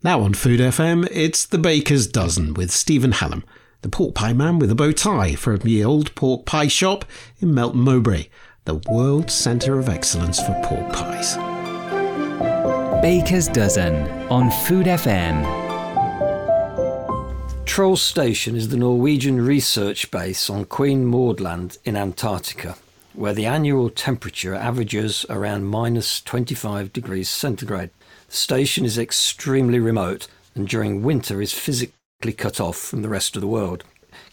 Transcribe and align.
Now 0.00 0.20
on 0.20 0.32
Food 0.32 0.60
FM, 0.60 1.08
it's 1.10 1.44
The 1.44 1.58
Baker's 1.58 2.06
Dozen 2.06 2.54
with 2.54 2.70
Stephen 2.70 3.10
Hallam, 3.10 3.42
the 3.82 3.88
pork 3.88 4.14
pie 4.14 4.32
man 4.32 4.60
with 4.60 4.70
a 4.70 4.76
bow 4.76 4.92
tie 4.92 5.34
from 5.34 5.56
the 5.56 5.82
old 5.82 6.14
pork 6.14 6.46
pie 6.46 6.68
shop 6.68 7.04
in 7.40 7.52
Melton 7.52 7.80
Mowbray, 7.80 8.28
the 8.64 8.76
world 8.88 9.28
centre 9.28 9.76
of 9.76 9.88
excellence 9.88 10.40
for 10.40 10.52
pork 10.62 10.92
pies. 10.92 11.34
Baker's 13.02 13.48
Dozen 13.48 14.08
on 14.30 14.52
Food 14.52 14.86
FM. 14.86 15.44
Troll 17.66 17.96
Station 17.96 18.54
is 18.54 18.68
the 18.68 18.76
Norwegian 18.76 19.44
research 19.44 20.12
base 20.12 20.48
on 20.48 20.64
Queen 20.66 21.06
Maud 21.06 21.40
Land 21.40 21.78
in 21.84 21.96
Antarctica, 21.96 22.76
where 23.14 23.34
the 23.34 23.46
annual 23.46 23.90
temperature 23.90 24.54
averages 24.54 25.26
around 25.28 25.64
minus 25.64 26.20
25 26.20 26.92
degrees 26.92 27.28
centigrade. 27.28 27.90
The 28.28 28.36
station 28.36 28.84
is 28.84 28.98
extremely 28.98 29.80
remote 29.80 30.28
and 30.54 30.68
during 30.68 31.02
winter 31.02 31.40
is 31.40 31.54
physically 31.54 32.34
cut 32.36 32.60
off 32.60 32.76
from 32.76 33.00
the 33.00 33.08
rest 33.08 33.36
of 33.36 33.40
the 33.40 33.48
world. 33.48 33.84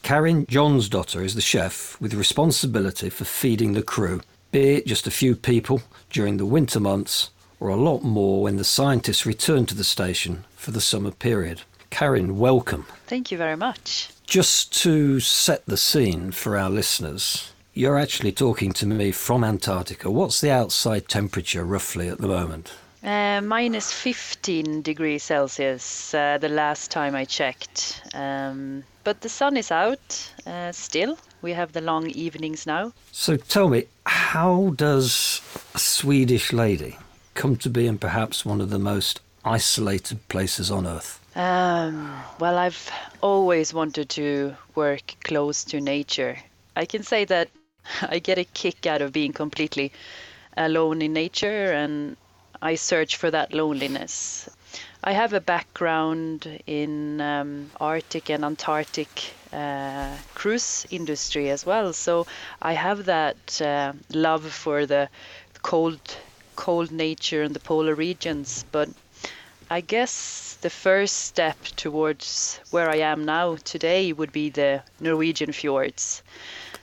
Karen 0.03 0.45
John's 0.47 0.89
daughter 0.89 1.23
is 1.23 1.33
the 1.33 1.41
chef 1.41 1.99
with 2.01 2.13
responsibility 2.13 3.09
for 3.09 3.23
feeding 3.23 3.71
the 3.71 3.81
crew, 3.81 4.21
be 4.51 4.75
it 4.75 4.85
just 4.85 5.07
a 5.07 5.11
few 5.11 5.33
people 5.33 5.81
during 6.09 6.35
the 6.35 6.45
winter 6.45 6.79
months 6.81 7.29
or 7.61 7.69
a 7.69 7.77
lot 7.77 8.03
more 8.03 8.43
when 8.43 8.57
the 8.57 8.65
scientists 8.65 9.25
return 9.25 9.65
to 9.65 9.75
the 9.75 9.83
station 9.85 10.43
for 10.57 10.71
the 10.71 10.81
summer 10.81 11.11
period. 11.11 11.61
Karen, 11.89 12.37
welcome. 12.37 12.85
Thank 13.07 13.31
you 13.31 13.37
very 13.37 13.55
much. 13.55 14.09
Just 14.27 14.73
to 14.83 15.21
set 15.21 15.65
the 15.67 15.77
scene 15.77 16.31
for 16.31 16.57
our 16.57 16.69
listeners, 16.69 17.53
you're 17.73 17.97
actually 17.97 18.33
talking 18.33 18.73
to 18.73 18.85
me 18.85 19.13
from 19.13 19.45
Antarctica. 19.45 20.11
What's 20.11 20.41
the 20.41 20.51
outside 20.51 21.07
temperature 21.07 21.63
roughly 21.63 22.09
at 22.09 22.17
the 22.17 22.27
moment? 22.27 22.73
Uh, 23.05 23.39
minus 23.39 23.91
15 23.91 24.81
degrees 24.81 25.21
Celsius 25.21 26.11
uh, 26.15 26.39
the 26.39 26.49
last 26.49 26.89
time 26.89 27.13
I 27.13 27.23
checked. 27.23 28.01
Um, 28.15 28.83
but 29.03 29.21
the 29.21 29.29
sun 29.29 29.57
is 29.57 29.69
out 29.69 30.33
uh, 30.47 30.71
still. 30.71 31.15
We 31.43 31.53
have 31.53 31.73
the 31.73 31.81
long 31.81 32.09
evenings 32.09 32.65
now. 32.65 32.93
So 33.11 33.37
tell 33.37 33.69
me, 33.69 33.83
how 34.07 34.73
does 34.75 35.39
a 35.75 35.77
Swedish 35.77 36.51
lady 36.51 36.97
come 37.35 37.57
to 37.57 37.69
be 37.69 37.85
in 37.85 37.99
perhaps 37.99 38.43
one 38.43 38.59
of 38.59 38.71
the 38.71 38.79
most 38.79 39.21
isolated 39.43 40.27
places 40.27 40.71
on 40.71 40.87
earth? 40.87 41.19
Um, 41.35 42.11
well, 42.39 42.57
I've 42.57 42.89
always 43.21 43.71
wanted 43.71 44.09
to 44.09 44.55
work 44.73 45.13
close 45.23 45.63
to 45.65 45.79
nature. 45.79 46.39
I 46.75 46.85
can 46.85 47.03
say 47.03 47.23
that 47.25 47.49
I 48.01 48.17
get 48.17 48.39
a 48.39 48.45
kick 48.45 48.87
out 48.87 49.03
of 49.03 49.13
being 49.13 49.31
completely 49.31 49.91
alone 50.57 51.03
in 51.03 51.13
nature 51.13 51.71
and 51.71 52.17
I 52.65 52.73
search 52.73 53.17
for 53.17 53.29
that 53.29 53.53
loneliness. 53.53 54.49
I 55.03 55.11
have 55.11 55.33
a 55.33 55.39
background 55.39 56.61
in 56.65 57.21
um, 57.21 57.69
Arctic 57.79 58.31
and 58.31 58.43
Antarctic 58.43 59.35
uh, 59.53 60.17
cruise 60.33 60.87
industry 60.89 61.51
as 61.51 61.63
well, 61.63 61.93
so 61.93 62.25
I 62.59 62.73
have 62.73 63.05
that 63.05 63.61
uh, 63.61 63.93
love 64.11 64.51
for 64.51 64.87
the 64.87 65.09
cold, 65.61 65.99
cold 66.55 66.91
nature 66.91 67.43
and 67.43 67.53
the 67.53 67.59
polar 67.59 67.93
regions. 67.93 68.65
But 68.71 68.89
I 69.69 69.81
guess 69.81 70.57
the 70.61 70.71
first 70.71 71.17
step 71.17 71.61
towards 71.75 72.59
where 72.71 72.89
I 72.89 72.97
am 73.11 73.25
now 73.25 73.57
today 73.57 74.11
would 74.11 74.31
be 74.31 74.49
the 74.49 74.81
Norwegian 74.99 75.51
fjords. 75.51 76.23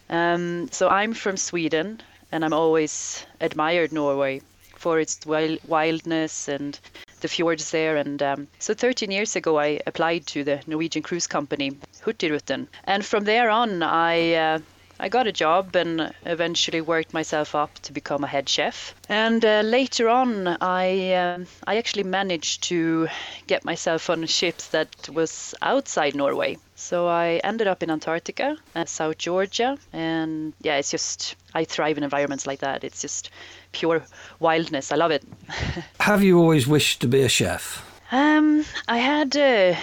Um, 0.09 0.69
so 0.71 0.89
I'm 0.89 1.13
from 1.13 1.37
Sweden, 1.37 2.01
and 2.31 2.45
I'm 2.45 2.53
always 2.53 3.27
admired 3.41 3.91
Norway 3.91 4.43
for 4.83 4.99
its 4.99 5.21
wildness 5.25 6.49
and 6.49 6.79
the 7.21 7.29
fjords 7.29 7.71
there. 7.71 7.97
And 7.97 8.21
um, 8.21 8.49
so 8.59 8.75
13 8.75 9.13
years 9.13 9.37
ago, 9.37 9.59
I 9.59 9.81
applied 9.87 10.27
to 10.29 10.43
the 10.43 10.61
Norwegian 10.67 11.03
cruise 11.03 11.29
company 11.29 11.79
Hurtigruten, 12.05 12.67
and 12.85 13.07
from 13.07 13.25
there 13.25 13.49
on, 13.49 13.83
I 13.83 14.35
uh, 14.35 14.59
I 14.99 15.09
got 15.09 15.27
a 15.27 15.33
job 15.33 15.75
and 15.77 16.13
eventually 16.27 16.81
worked 16.81 17.13
myself 17.15 17.55
up 17.55 17.75
to 17.83 17.93
become 17.93 18.25
a 18.25 18.29
head 18.29 18.49
chef. 18.49 18.95
And 19.09 19.45
uh, 19.45 19.63
later 19.65 20.09
on, 20.09 20.49
I 20.61 21.13
uh, 21.13 21.39
I 21.67 21.77
actually 21.77 22.05
managed 22.05 22.65
to 22.65 23.09
get 23.47 23.65
myself 23.65 24.11
on 24.11 24.27
ships 24.27 24.69
that 24.69 25.09
was 25.09 25.55
outside 25.63 26.15
Norway. 26.15 26.59
So 26.83 27.07
I 27.07 27.41
ended 27.45 27.69
up 27.69 27.85
in 27.85 27.91
Antarctica, 27.91 28.57
uh, 28.75 28.85
South 28.87 29.17
Georgia, 29.17 29.79
and 29.93 30.53
yeah, 30.63 30.79
it's 30.79 30.91
just 30.91 31.37
I 31.55 31.63
thrive 31.65 31.97
in 31.97 32.03
environments 32.03 32.45
like 32.45 32.59
that. 32.59 32.83
It's 32.83 33.01
just 33.01 33.31
pure 33.71 34.03
wildness. 34.41 34.91
I 34.91 34.97
love 34.97 35.13
it. 35.13 35.23
Have 36.01 36.25
you 36.25 36.41
always 36.41 36.67
wished 36.67 37.01
to 37.03 37.07
be 37.07 37.23
a 37.23 37.29
chef? 37.29 37.89
Um, 38.11 38.65
I 38.89 38.99
had 38.99 39.37
a, 39.37 39.79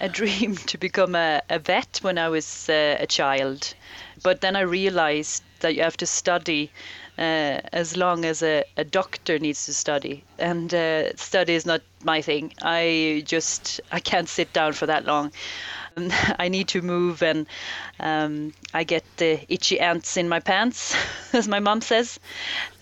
a 0.00 0.08
dream 0.08 0.54
to 0.70 0.78
become 0.78 1.16
a, 1.16 1.42
a 1.50 1.58
vet 1.58 1.98
when 2.02 2.18
I 2.18 2.28
was 2.28 2.68
uh, 2.68 2.98
a 3.00 3.06
child. 3.06 3.74
But 4.22 4.40
then 4.40 4.54
I 4.54 4.60
realized 4.60 5.42
that 5.58 5.74
you 5.74 5.82
have 5.82 5.96
to 5.96 6.06
study 6.06 6.70
uh, 7.18 7.60
as 7.72 7.96
long 7.96 8.24
as 8.24 8.44
a, 8.44 8.62
a 8.76 8.84
doctor 8.84 9.40
needs 9.40 9.66
to 9.66 9.74
study. 9.74 10.22
And 10.38 10.72
uh, 10.72 11.16
study 11.16 11.54
is 11.54 11.66
not 11.66 11.82
my 12.04 12.22
thing. 12.22 12.52
I 12.62 13.24
just 13.26 13.80
I 13.90 13.98
can't 13.98 14.28
sit 14.28 14.52
down 14.52 14.72
for 14.72 14.86
that 14.86 15.04
long. 15.04 15.32
I 16.38 16.48
need 16.48 16.68
to 16.68 16.82
move, 16.82 17.22
and 17.22 17.46
um, 18.00 18.52
I 18.72 18.84
get 18.84 19.04
the 19.16 19.40
itchy 19.52 19.78
ants 19.80 20.16
in 20.16 20.28
my 20.28 20.40
pants, 20.40 20.96
as 21.32 21.46
my 21.48 21.60
mom 21.60 21.80
says. 21.80 22.18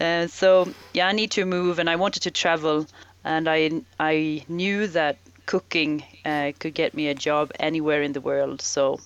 Uh, 0.01 0.27
so 0.29 0.69
yeah, 0.95 1.09
I 1.09 1.13
need 1.13 1.31
to 1.33 1.45
move, 1.45 1.79
and 1.79 1.91
I 1.91 1.97
wanted 1.97 2.23
to 2.25 2.31
travel, 2.31 2.87
and 3.25 3.49
I 3.49 3.83
I 4.01 4.45
knew 4.49 4.87
that 4.89 5.19
cooking 5.47 6.05
uh, 6.25 6.53
could 6.59 6.75
get 6.75 6.95
me 6.95 7.09
a 7.09 7.15
job 7.15 7.53
anywhere 7.61 8.03
in 8.03 8.13
the 8.13 8.21
world. 8.21 8.63
So 8.63 9.01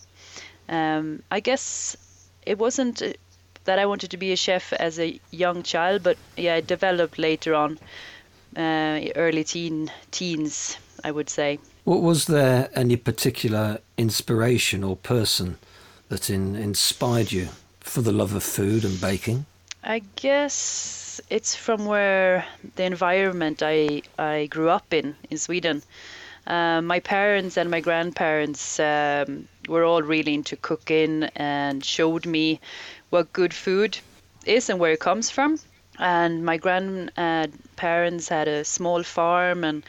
um, 0.69 1.23
I 1.31 1.41
guess 1.41 1.97
it 2.47 2.59
wasn't 2.59 3.03
uh, 3.03 3.12
that 3.65 3.78
I 3.78 3.87
wanted 3.87 4.11
to 4.12 4.17
be 4.17 4.33
a 4.33 4.37
chef 4.37 4.73
as 4.73 4.99
a 5.00 5.21
young 5.31 5.62
child, 5.65 6.03
but 6.03 6.17
yeah, 6.37 6.56
it 6.56 6.67
developed 6.69 7.19
later 7.19 7.55
on, 7.55 7.78
uh, 8.56 9.00
early 9.17 9.44
teen 9.44 9.91
teens, 10.12 10.78
I 11.05 11.11
would 11.11 11.28
say. 11.31 11.59
What 11.86 12.02
was 12.02 12.24
there 12.24 12.69
any 12.74 12.97
particular 12.97 13.78
inspiration 13.97 14.82
or 14.82 14.97
person 14.97 15.56
that 16.08 16.28
in, 16.28 16.56
inspired 16.56 17.30
you 17.30 17.50
for 17.78 18.02
the 18.02 18.10
love 18.10 18.34
of 18.34 18.42
food 18.42 18.84
and 18.84 19.00
baking? 19.00 19.47
I 19.84 20.02
guess 20.16 21.20
it's 21.30 21.54
from 21.54 21.86
where 21.86 22.44
the 22.75 22.82
environment 22.82 23.62
I 23.62 24.02
I 24.19 24.46
grew 24.46 24.69
up 24.69 24.92
in 24.92 25.14
in 25.30 25.38
Sweden. 25.38 25.80
Uh, 26.44 26.80
my 26.82 26.98
parents 26.98 27.56
and 27.56 27.70
my 27.70 27.80
grandparents 27.80 28.80
um, 28.80 29.46
were 29.69 29.84
all 29.84 30.02
really 30.02 30.34
into 30.34 30.56
cooking 30.56 31.30
and 31.36 31.84
showed 31.84 32.26
me 32.26 32.58
what 33.10 33.32
good 33.32 33.54
food 33.54 33.96
is 34.44 34.69
and 34.69 34.80
where 34.80 34.94
it 34.94 34.98
comes 34.98 35.30
from. 35.30 35.60
And 36.00 36.44
my 36.44 36.56
grandparents 36.56 38.28
had 38.28 38.48
a 38.48 38.64
small 38.64 39.04
farm, 39.04 39.62
and 39.62 39.84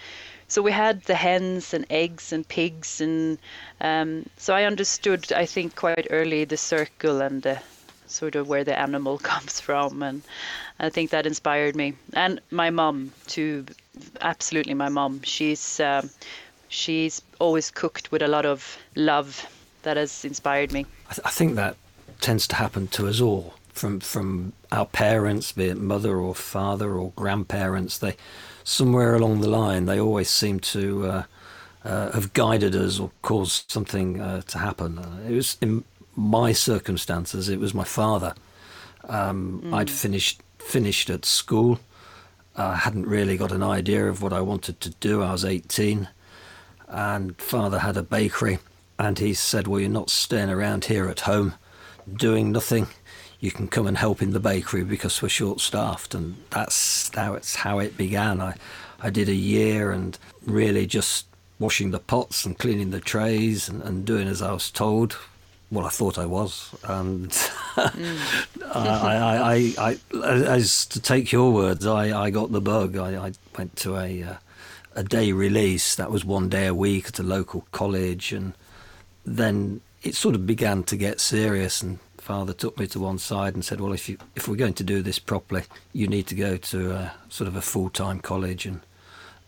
so 0.48 0.62
we 0.62 0.72
had 0.72 1.04
the 1.04 1.16
hens 1.16 1.74
and 1.74 1.86
eggs 1.90 2.32
and 2.32 2.48
pigs, 2.48 3.02
and 3.02 3.38
um, 3.82 4.26
so 4.38 4.54
I 4.54 4.64
understood, 4.64 5.32
I 5.34 5.46
think, 5.46 5.76
quite 5.76 6.08
early 6.10 6.46
the 6.46 6.58
circle 6.58 7.22
and 7.22 7.42
the 7.42 7.62
sort 8.08 8.36
of 8.36 8.48
where 8.48 8.64
the 8.64 8.78
animal 8.78 9.18
comes 9.32 9.60
from, 9.60 10.02
and 10.02 10.22
I 10.80 10.90
think 10.90 11.12
that 11.12 11.26
inspired 11.26 11.76
me. 11.76 11.94
And 12.14 12.40
my 12.52 12.70
mom 12.70 13.12
too, 13.28 13.66
absolutely, 14.22 14.74
my 14.74 14.90
mom. 14.90 15.22
She's 15.24 15.80
um, 15.80 16.10
she's 16.70 17.22
always 17.40 17.72
cooked 17.72 18.12
with 18.12 18.22
a 18.22 18.28
lot 18.28 18.46
of 18.46 18.78
love 18.96 19.46
that 19.84 19.98
has 19.98 20.26
inspired 20.26 20.72
me. 20.72 20.86
I, 21.10 21.14
th- 21.14 21.26
I 21.26 21.30
think 21.30 21.56
that 21.56 21.76
tends 22.22 22.48
to 22.48 22.56
happen 22.56 22.88
to 22.88 23.08
us 23.08 23.22
all 23.22 23.56
from 23.70 24.00
from 24.00 24.54
our 24.72 24.86
parents, 24.86 25.52
be 25.52 25.66
it 25.66 25.78
mother 25.78 26.18
or 26.18 26.34
father 26.34 26.94
or 26.94 27.12
grandparents. 27.16 27.98
They 27.98 28.16
somewhere 28.68 29.16
along 29.16 29.40
the 29.40 29.48
line 29.48 29.86
they 29.86 29.98
always 29.98 30.30
seem 30.30 30.60
to 30.60 31.06
uh, 31.06 31.24
uh, 31.86 32.12
have 32.12 32.34
guided 32.34 32.76
us 32.76 33.00
or 33.00 33.10
caused 33.22 33.72
something 33.72 34.20
uh, 34.20 34.42
to 34.42 34.58
happen. 34.58 35.00
Uh, 35.00 35.20
it 35.26 35.32
was 35.32 35.56
in 35.62 35.86
my 36.18 36.52
circumstances. 36.52 37.48
It 37.48 37.62
was 37.62 37.74
my 37.74 37.86
father. 37.86 38.36
Um, 39.08 39.62
mm. 39.64 39.74
I'd 39.74 39.90
finished 39.90 40.42
finished 40.60 41.10
at 41.10 41.24
school. 41.24 41.80
I 42.58 42.76
hadn't 42.76 43.08
really 43.08 43.38
got 43.38 43.54
an 43.54 43.64
idea 43.64 44.10
of 44.10 44.22
what 44.22 44.34
I 44.34 44.42
wanted 44.42 44.82
to 44.82 44.90
do. 44.90 45.24
I 45.24 45.32
was 45.32 45.46
18, 45.46 46.10
and 46.90 47.40
father 47.40 47.80
had 47.80 47.96
a 47.96 48.04
bakery, 48.04 48.60
and 49.00 49.18
he 49.18 49.34
said, 49.34 49.68
"Well, 49.68 49.80
you're 49.80 49.90
not 49.90 50.10
staying 50.10 50.50
around 50.50 50.86
here 50.86 51.08
at 51.08 51.22
home." 51.22 51.54
doing 52.16 52.52
nothing, 52.52 52.88
you 53.40 53.52
can 53.52 53.68
come 53.68 53.88
and 53.88 53.98
help 53.98 54.22
in 54.22 54.32
the 54.32 54.40
bakery 54.40 54.84
because 54.84 55.22
we're 55.22 55.30
short 55.30 55.60
staffed. 55.60 56.16
And 56.16 56.38
that's 56.50 57.14
how 57.16 57.34
it's 57.34 57.56
how 57.56 57.80
it 57.80 57.98
began. 57.98 58.42
I, 58.42 58.56
I 59.00 59.10
did 59.10 59.30
a 59.30 59.36
year 59.36 59.92
and 59.92 60.18
really 60.46 60.86
just 60.86 61.28
washing 61.60 61.92
the 61.92 62.00
pots 62.00 62.46
and 62.46 62.58
cleaning 62.58 62.92
the 62.92 63.00
trays 63.00 63.70
and, 63.70 63.82
and 63.82 64.06
doing 64.06 64.28
as 64.28 64.42
I 64.42 64.52
was 64.52 64.72
told. 64.72 65.18
Well, 65.70 65.86
I 65.86 65.90
thought 65.90 66.18
I 66.18 66.26
was, 66.26 66.74
and 66.86 67.30
mm. 67.30 68.18
I, 68.74 69.18
I, 69.18 69.74
I, 69.78 69.98
I, 70.16 70.34
as 70.46 70.86
to 70.86 71.02
take 71.02 71.34
your 71.34 71.52
words, 71.52 71.86
I, 71.86 72.18
I 72.18 72.30
got 72.30 72.54
the 72.54 72.62
bug. 72.62 72.96
I, 72.96 73.28
I 73.28 73.32
went 73.58 73.76
to 73.78 73.98
a, 73.98 74.24
uh, 74.24 74.36
a 74.96 75.04
day 75.04 75.34
release. 75.34 75.94
That 75.96 76.10
was 76.10 76.24
one 76.24 76.48
day 76.48 76.68
a 76.68 76.74
week 76.74 77.08
at 77.08 77.20
a 77.20 77.24
local 77.24 77.68
college, 77.74 78.32
and 78.32 78.54
then 79.26 79.82
it 80.04 80.16
sort 80.16 80.36
of 80.36 80.48
began 80.48 80.84
to 80.84 80.96
get 80.96 81.20
serious. 81.20 81.82
And 81.82 82.00
father 82.28 82.52
took 82.52 82.78
me 82.78 82.88
to 82.88 83.00
one 83.00 83.18
side 83.20 83.54
and 83.56 83.64
said, 83.64 83.80
"Well, 83.80 83.94
if 83.94 84.10
you 84.10 84.18
if 84.36 84.48
we're 84.48 84.64
going 84.66 84.74
to 84.82 84.84
do 84.84 85.02
this 85.02 85.18
properly, 85.18 85.64
you 85.94 86.08
need 86.08 86.28
to 86.28 86.36
go 86.36 86.58
to 86.58 86.92
a, 86.92 87.14
sort 87.30 87.48
of 87.48 87.56
a 87.56 87.62
full 87.62 87.90
time 87.90 88.20
college 88.20 88.66
and 88.66 88.82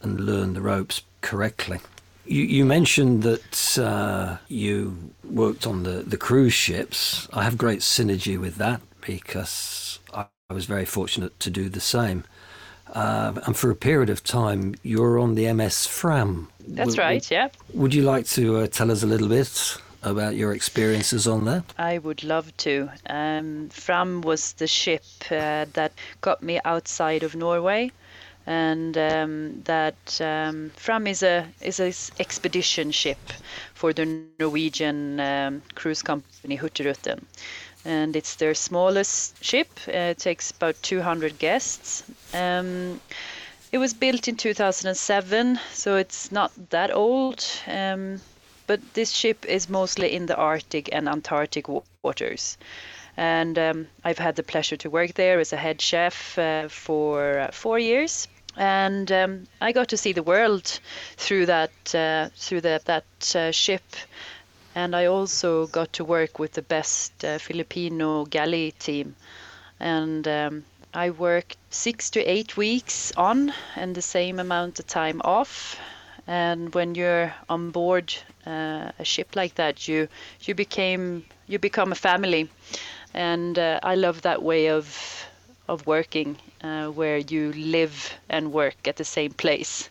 and 0.02 0.20
learn 0.20 0.54
the 0.54 0.62
ropes 0.62 1.02
correctly." 1.22 1.80
You, 2.26 2.44
you 2.44 2.64
mentioned 2.64 3.24
that 3.24 3.78
uh, 3.78 4.38
you 4.48 5.12
worked 5.24 5.68
on 5.68 5.84
the, 5.84 6.04
the 6.14 6.18
cruise 6.18 6.54
ships. 6.54 7.28
I 7.34 7.44
have 7.44 7.58
great 7.58 7.80
synergy 7.82 8.40
with 8.40 8.56
that 8.56 8.80
because 9.02 10.00
I, 10.14 10.28
I 10.50 10.54
was 10.54 10.66
very 10.66 10.86
fortunate 10.86 11.38
to 11.42 11.50
do 11.50 11.68
the 11.70 11.82
same. 11.82 12.24
Uh, 12.94 13.34
and 13.46 13.58
for 13.58 13.70
a 13.72 13.76
period 13.76 14.10
of 14.10 14.24
time, 14.24 14.76
you 14.84 15.02
were 15.02 15.20
on 15.20 15.36
the 15.36 15.52
MS 15.54 15.86
Fram. 15.86 16.48
That's 16.68 16.96
w- 16.96 17.02
right, 17.02 17.32
yeah. 17.32 17.50
Would 17.74 17.94
you 17.94 18.04
like 18.04 18.26
to 18.38 18.58
uh, 18.58 18.68
tell 18.68 18.90
us 18.92 19.04
a 19.04 19.08
little 19.08 19.28
bit 19.28 19.78
about 20.02 20.36
your 20.36 20.54
experiences 20.54 21.28
on 21.28 21.46
that? 21.46 21.64
I 21.78 21.98
would 21.98 22.24
love 22.24 22.56
to. 22.58 22.90
Um, 23.10 23.70
Fram 23.70 24.22
was 24.22 24.54
the 24.54 24.68
ship 24.68 25.04
uh, 25.32 25.66
that 25.74 25.92
got 26.22 26.42
me 26.42 26.60
outside 26.64 27.24
of 27.24 27.36
Norway 27.36 27.92
and 28.50 28.98
um, 28.98 29.62
that 29.66 30.20
um, 30.22 30.72
Fram 30.76 31.06
is 31.06 31.22
a 31.22 31.48
is 31.62 31.80
an 31.80 31.94
expedition 32.20 32.92
ship 32.92 33.20
for 33.76 33.94
the 33.94 34.06
Norwegian 34.40 35.20
um, 35.20 35.62
cruise 35.76 36.02
company 36.02 36.58
Hurtigruten, 36.58 37.24
and 37.86 38.16
it's 38.16 38.36
their 38.36 38.56
smallest 38.56 39.44
ship. 39.44 39.70
Uh, 39.88 40.14
it 40.14 40.18
takes 40.18 40.50
about 40.50 40.82
200 40.82 41.38
guests. 41.38 42.04
Um, 42.34 43.00
it 43.72 43.78
was 43.78 43.94
built 43.94 44.28
in 44.28 44.36
2007, 44.36 45.60
so 45.74 45.96
it's 45.98 46.32
not 46.32 46.52
that 46.72 46.92
old. 46.92 47.46
Um, 47.68 48.20
but 48.70 48.94
this 48.94 49.10
ship 49.10 49.46
is 49.48 49.68
mostly 49.68 50.14
in 50.14 50.28
the 50.28 50.36
Arctic 50.36 50.90
and 50.94 51.10
Antarctic 51.10 51.66
waters. 52.04 52.56
And 53.18 53.58
um, 53.58 53.88
I've 54.04 54.20
had 54.20 54.36
the 54.36 54.44
pleasure 54.44 54.78
to 54.78 54.92
work 54.92 55.16
there 55.16 55.40
as 55.40 55.54
a 55.54 55.58
head 55.58 55.82
chef 55.82 56.38
uh, 56.38 56.68
for 56.68 57.40
uh, 57.40 57.52
four 57.52 57.80
years. 57.80 58.28
And 58.56 59.12
um, 59.12 59.48
I 59.60 59.72
got 59.72 59.88
to 59.88 59.98
see 59.98 60.14
the 60.14 60.22
world 60.22 60.80
through 61.18 61.48
that 61.48 61.96
uh, 61.96 62.30
through 62.36 62.62
the, 62.62 62.80
that 62.86 63.36
uh, 63.36 63.52
ship, 63.52 63.96
and 64.76 64.96
I 64.96 65.06
also 65.06 65.66
got 65.66 65.94
to 65.94 66.06
work 66.06 66.38
with 66.38 66.54
the 66.54 66.62
best 66.62 67.26
uh, 67.26 67.40
Filipino 67.40 68.26
galley 68.26 68.74
team, 68.78 69.16
and 69.80 70.28
um, 70.28 70.64
I 70.94 71.10
worked 71.10 71.58
six 71.70 72.12
to 72.12 72.20
eight 72.20 72.58
weeks 72.58 73.12
on 73.18 73.52
and 73.76 73.96
the 73.96 74.02
same 74.02 74.40
amount 74.40 74.80
of 74.80 74.86
time 74.86 75.22
off. 75.24 75.80
And 76.28 76.76
when 76.76 76.94
you're 76.94 77.34
on 77.50 77.72
board 77.72 78.14
uh, 78.50 78.92
a 79.00 79.06
ship 79.06 79.36
like 79.36 79.56
that, 79.56 79.88
you 79.88 80.08
you 80.42 80.56
became 80.56 81.24
you 81.48 81.60
become 81.60 81.92
a 81.92 81.96
family, 81.96 82.50
and 83.14 83.58
uh, 83.58 83.80
I 83.84 83.96
love 83.96 84.22
that 84.22 84.42
way 84.42 84.70
of 84.70 84.86
of 85.70 85.86
working 85.86 86.38
uh, 86.64 86.88
where 86.88 87.18
you 87.18 87.54
live 87.54 88.14
and 88.30 88.52
work 88.52 88.88
at 88.88 88.96
the 88.96 89.06
same 89.06 89.32
place. 89.32 89.90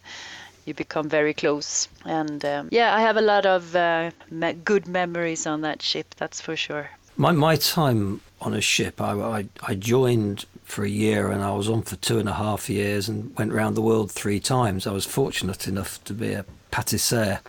You 0.67 0.75
become 0.75 1.09
very 1.09 1.33
close. 1.33 1.89
And 2.05 2.45
um, 2.45 2.69
yeah, 2.71 2.95
I 2.95 3.01
have 3.01 3.17
a 3.17 3.23
lot 3.23 3.47
of 3.47 3.75
uh, 3.75 4.11
me- 4.31 4.53
good 4.53 4.87
memories 4.87 5.47
on 5.47 5.63
that 5.63 5.81
ship, 5.81 6.15
that's 6.17 6.41
for 6.41 6.57
sure. 6.57 6.91
My, 7.17 7.33
my 7.33 7.57
time 7.57 8.21
on 8.41 8.55
a 8.55 8.61
ship, 8.61 9.01
I, 9.01 9.13
I, 9.13 9.49
I 9.67 9.75
joined 9.75 10.45
for 10.65 10.85
a 10.85 10.89
year 10.89 11.31
and 11.31 11.43
I 11.43 11.53
was 11.53 11.69
on 11.69 11.83
for 11.83 11.97
two 11.97 12.19
and 12.19 12.29
a 12.29 12.35
half 12.35 12.69
years 12.69 13.09
and 13.09 13.35
went 13.39 13.53
around 13.53 13.75
the 13.75 13.83
world 13.83 14.13
three 14.13 14.41
times. 14.41 14.87
I 14.87 14.93
was 14.93 15.07
fortunate 15.07 15.67
enough 15.67 16.05
to 16.05 16.13
be 16.13 16.35
a 16.35 16.45
pâtissier 16.71 17.41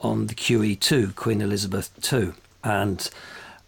on 0.00 0.26
the 0.26 0.34
QE2, 0.34 1.14
Queen 1.14 1.40
Elizabeth 1.40 1.90
II. 2.12 2.32
And 2.64 3.08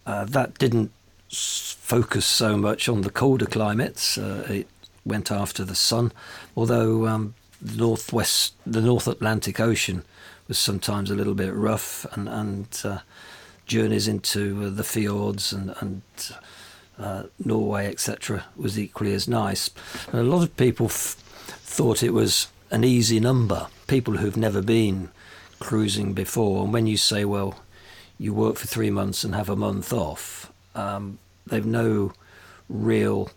uh, 0.05 0.25
that 0.25 0.57
didn't 0.57 0.91
focus 1.29 2.25
so 2.25 2.57
much 2.57 2.87
on 2.87 3.01
the 3.01 3.09
colder 3.09 3.45
climates. 3.45 4.17
Uh, 4.17 4.45
it 4.49 4.67
went 5.05 5.31
after 5.31 5.63
the 5.63 5.75
sun, 5.75 6.11
although 6.55 7.07
um, 7.07 7.33
the 7.61 7.77
northwest, 7.77 8.53
the 8.65 8.81
North 8.81 9.07
Atlantic 9.07 9.59
Ocean, 9.59 10.03
was 10.47 10.57
sometimes 10.57 11.09
a 11.09 11.15
little 11.15 11.33
bit 11.33 11.53
rough, 11.53 12.05
and 12.13 12.27
and 12.27 12.81
uh, 12.83 12.99
journeys 13.65 14.07
into 14.07 14.65
uh, 14.65 14.69
the 14.69 14.83
fjords 14.83 15.53
and 15.53 15.73
and 15.79 16.01
uh, 16.99 17.23
Norway, 17.43 17.87
etc., 17.87 18.45
was 18.55 18.77
equally 18.77 19.13
as 19.13 19.27
nice. 19.27 19.69
And 20.11 20.21
a 20.21 20.23
lot 20.23 20.43
of 20.43 20.55
people 20.57 20.87
f- 20.87 21.15
thought 21.63 22.03
it 22.03 22.13
was 22.13 22.47
an 22.69 22.83
easy 22.83 23.19
number. 23.19 23.67
People 23.87 24.17
who've 24.17 24.37
never 24.37 24.61
been 24.61 25.09
cruising 25.63 26.11
before, 26.13 26.61
and 26.63 26.73
when 26.73 26.87
you 26.87 26.97
say, 26.97 27.23
well, 27.23 27.55
you 28.19 28.33
work 28.33 28.57
for 28.57 28.67
three 28.67 28.89
months 28.89 29.23
and 29.23 29.33
have 29.33 29.49
a 29.49 29.55
month 29.55 29.93
off, 29.93 30.51
um, 30.75 31.17
they've 31.47 31.65
no 31.65 32.11
real 32.67 33.31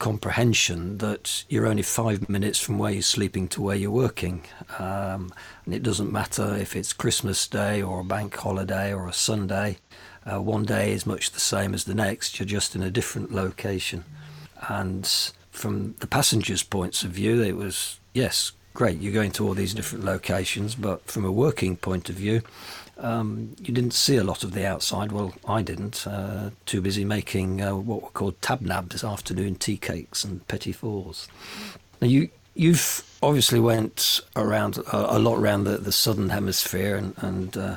comprehension 0.00 0.98
that 0.98 1.44
you're 1.48 1.68
only 1.68 1.82
five 1.82 2.28
minutes 2.28 2.58
from 2.58 2.76
where 2.76 2.90
you're 2.90 3.02
sleeping 3.02 3.46
to 3.46 3.62
where 3.62 3.76
you're 3.76 3.90
working. 4.06 4.42
Um, 4.80 5.32
and 5.64 5.72
it 5.72 5.84
doesn't 5.84 6.10
matter 6.10 6.56
if 6.56 6.74
it's 6.74 6.92
Christmas 6.92 7.46
Day 7.46 7.80
or 7.80 8.00
a 8.00 8.04
bank 8.04 8.34
holiday 8.34 8.92
or 8.92 9.06
a 9.06 9.12
Sunday. 9.12 9.78
Uh, 10.26 10.40
one 10.42 10.64
day 10.64 10.90
is 10.92 11.06
much 11.06 11.30
the 11.30 11.40
same 11.40 11.72
as 11.72 11.84
the 11.84 11.94
next, 11.94 12.40
you're 12.40 12.46
just 12.46 12.74
in 12.74 12.82
a 12.82 12.90
different 12.90 13.30
location. 13.32 14.04
And 14.68 15.06
from 15.52 15.94
the 16.00 16.08
passengers' 16.08 16.64
points 16.64 17.04
of 17.04 17.12
view, 17.12 17.42
it 17.42 17.56
was, 17.56 18.00
yes, 18.12 18.52
great, 18.74 19.00
you're 19.00 19.12
going 19.12 19.32
to 19.32 19.46
all 19.46 19.54
these 19.54 19.74
different 19.74 20.04
locations, 20.04 20.74
but 20.74 21.02
from 21.06 21.24
a 21.24 21.32
working 21.32 21.76
point 21.76 22.08
of 22.08 22.16
view, 22.16 22.42
um, 22.98 23.56
you 23.58 23.72
didn't 23.72 23.94
see 23.94 24.16
a 24.16 24.24
lot 24.24 24.44
of 24.44 24.52
the 24.52 24.66
outside. 24.66 25.12
Well, 25.12 25.34
I 25.46 25.62
didn't. 25.62 26.06
Uh, 26.06 26.50
too 26.66 26.80
busy 26.80 27.04
making 27.04 27.62
uh, 27.62 27.74
what 27.74 28.02
were 28.02 28.10
called 28.10 28.40
tabnab 28.40 28.90
this 28.90 29.04
afternoon 29.04 29.54
tea 29.54 29.76
cakes 29.76 30.22
and 30.22 30.46
petit 30.48 30.72
fours. 30.72 31.26
Now 32.00 32.08
you 32.08 32.28
you've 32.54 33.02
obviously 33.22 33.60
went 33.60 34.20
around 34.36 34.78
a, 34.78 35.16
a 35.16 35.18
lot 35.18 35.38
around 35.38 35.64
the, 35.64 35.78
the 35.78 35.92
southern 35.92 36.30
hemisphere 36.30 36.96
and, 36.96 37.14
and 37.18 37.56
uh, 37.56 37.76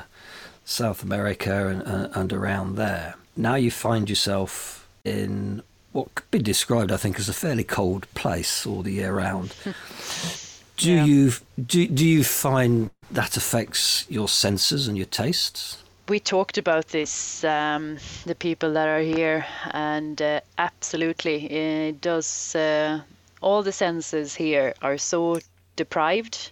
South 0.64 1.02
America 1.02 1.68
and, 1.68 1.82
and 2.14 2.32
around 2.32 2.76
there. 2.76 3.14
Now 3.36 3.54
you 3.54 3.70
find 3.70 4.08
yourself 4.08 4.86
in 5.04 5.62
what 5.92 6.14
could 6.14 6.30
be 6.30 6.38
described, 6.40 6.90
I 6.90 6.96
think, 6.96 7.18
as 7.18 7.28
a 7.28 7.32
fairly 7.32 7.64
cold 7.64 8.06
place 8.14 8.66
all 8.66 8.82
the 8.82 8.92
year 8.92 9.14
round. 9.14 9.54
do 10.76 10.92
yeah. 10.92 11.04
you 11.04 11.32
do, 11.64 11.86
do 11.86 12.06
you 12.06 12.24
find 12.24 12.90
that 13.10 13.36
affects 13.36 14.06
your 14.08 14.28
senses 14.28 14.88
and 14.88 14.96
your 14.96 15.06
tastes? 15.06 15.82
We 16.08 16.20
talked 16.20 16.58
about 16.58 16.88
this, 16.88 17.44
um, 17.44 17.96
the 18.26 18.34
people 18.34 18.74
that 18.74 18.88
are 18.88 19.00
here, 19.00 19.46
and 19.70 20.20
uh, 20.20 20.40
absolutely, 20.58 21.50
it 21.50 22.00
does. 22.00 22.54
Uh, 22.54 23.00
all 23.40 23.62
the 23.62 23.72
senses 23.72 24.34
here 24.34 24.74
are 24.82 24.98
so 24.98 25.38
deprived 25.76 26.50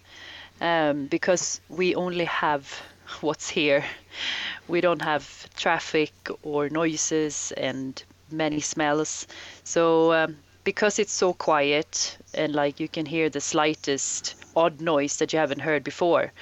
um, 0.61 1.06
because 1.06 1.61
we 1.68 1.94
only 1.94 2.25
have 2.26 2.80
what's 3.20 3.49
here. 3.49 3.85
We 4.68 4.80
don't 4.80 5.02
have 5.02 5.49
traffic 5.56 6.12
or 6.42 6.68
noises 6.68 7.52
and 7.56 8.02
many 8.30 8.61
smells. 8.61 9.26
So, 9.64 10.12
um, 10.12 10.37
because 10.64 10.99
it's 10.99 11.12
so 11.12 11.33
quiet 11.35 12.19
and 12.35 12.54
like 12.54 12.81
you 12.81 12.88
can 12.88 13.07
hear 13.07 13.28
the 13.28 13.40
slightest 13.40 14.35
odd 14.57 14.81
noise 14.81 15.16
that 15.19 15.33
you 15.33 15.38
haven't 15.38 15.61
heard 15.61 15.85
before. 15.85 16.33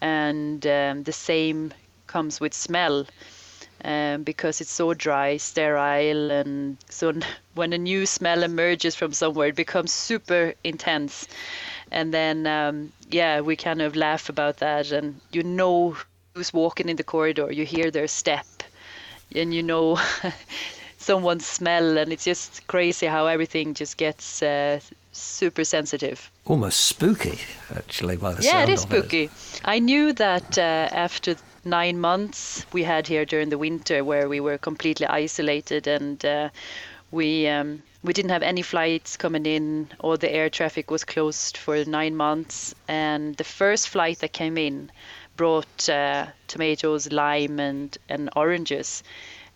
And 0.00 0.66
um, 0.66 1.02
the 1.04 1.12
same 1.12 1.72
comes 2.06 2.40
with 2.40 2.54
smell. 2.54 3.06
Um, 3.84 4.24
because 4.24 4.60
it's 4.60 4.72
so 4.72 4.92
dry, 4.94 5.36
sterile, 5.36 6.32
and 6.32 6.78
so 6.88 7.12
when 7.54 7.72
a 7.72 7.78
new 7.78 8.06
smell 8.06 8.42
emerges 8.42 8.94
from 8.96 9.12
somewhere, 9.12 9.48
it 9.48 9.54
becomes 9.56 9.92
super 9.92 10.54
intense. 10.64 11.28
And 11.90 12.12
then, 12.12 12.46
um, 12.46 12.92
yeah, 13.10 13.40
we 13.40 13.56
kind 13.56 13.80
of 13.82 13.96
laugh 13.96 14.28
about 14.28 14.58
that, 14.58 14.90
and 14.92 15.20
you 15.32 15.42
know 15.44 15.96
who's 16.34 16.52
walking 16.52 16.88
in 16.88 16.96
the 16.96 17.04
corridor, 17.04 17.52
you 17.52 17.64
hear 17.64 17.90
their 17.90 18.08
step, 18.08 18.46
and 19.34 19.54
you 19.54 19.62
know 19.62 19.98
someone's 21.08 21.46
smell, 21.46 21.96
and 21.96 22.12
it's 22.12 22.24
just 22.24 22.66
crazy 22.66 23.06
how 23.06 23.26
everything 23.26 23.72
just 23.72 23.96
gets 23.96 24.42
uh, 24.42 24.78
super 25.12 25.64
sensitive. 25.64 26.30
Almost 26.44 26.80
spooky, 26.80 27.38
actually, 27.74 28.16
by 28.18 28.34
the 28.34 28.42
yeah, 28.42 28.62
it 28.62 28.68
is 28.68 28.82
spooky. 28.82 29.24
It. 29.24 29.60
I 29.64 29.78
knew 29.78 30.12
that 30.12 30.58
uh, 30.58 31.06
after 31.06 31.36
nine 31.64 31.98
months 31.98 32.66
we 32.74 32.82
had 32.82 33.06
here 33.06 33.24
during 33.24 33.48
the 33.48 33.56
winter, 33.56 34.04
where 34.04 34.28
we 34.28 34.40
were 34.40 34.58
completely 34.58 35.06
isolated 35.06 35.86
and 35.86 36.22
uh, 36.24 36.50
we 37.10 37.48
um, 37.48 37.82
we 38.02 38.12
didn't 38.12 38.34
have 38.36 38.42
any 38.42 38.62
flights 38.62 39.16
coming 39.16 39.46
in. 39.46 39.88
All 40.00 40.18
the 40.18 40.30
air 40.30 40.50
traffic 40.50 40.90
was 40.90 41.04
closed 41.04 41.56
for 41.56 41.84
nine 41.86 42.16
months, 42.16 42.74
and 42.86 43.34
the 43.36 43.44
first 43.44 43.88
flight 43.88 44.18
that 44.18 44.34
came 44.34 44.58
in 44.58 44.92
brought 45.36 45.88
uh, 45.88 46.26
tomatoes, 46.48 47.10
lime, 47.10 47.58
and 47.58 47.96
and 48.10 48.28
oranges 48.36 49.02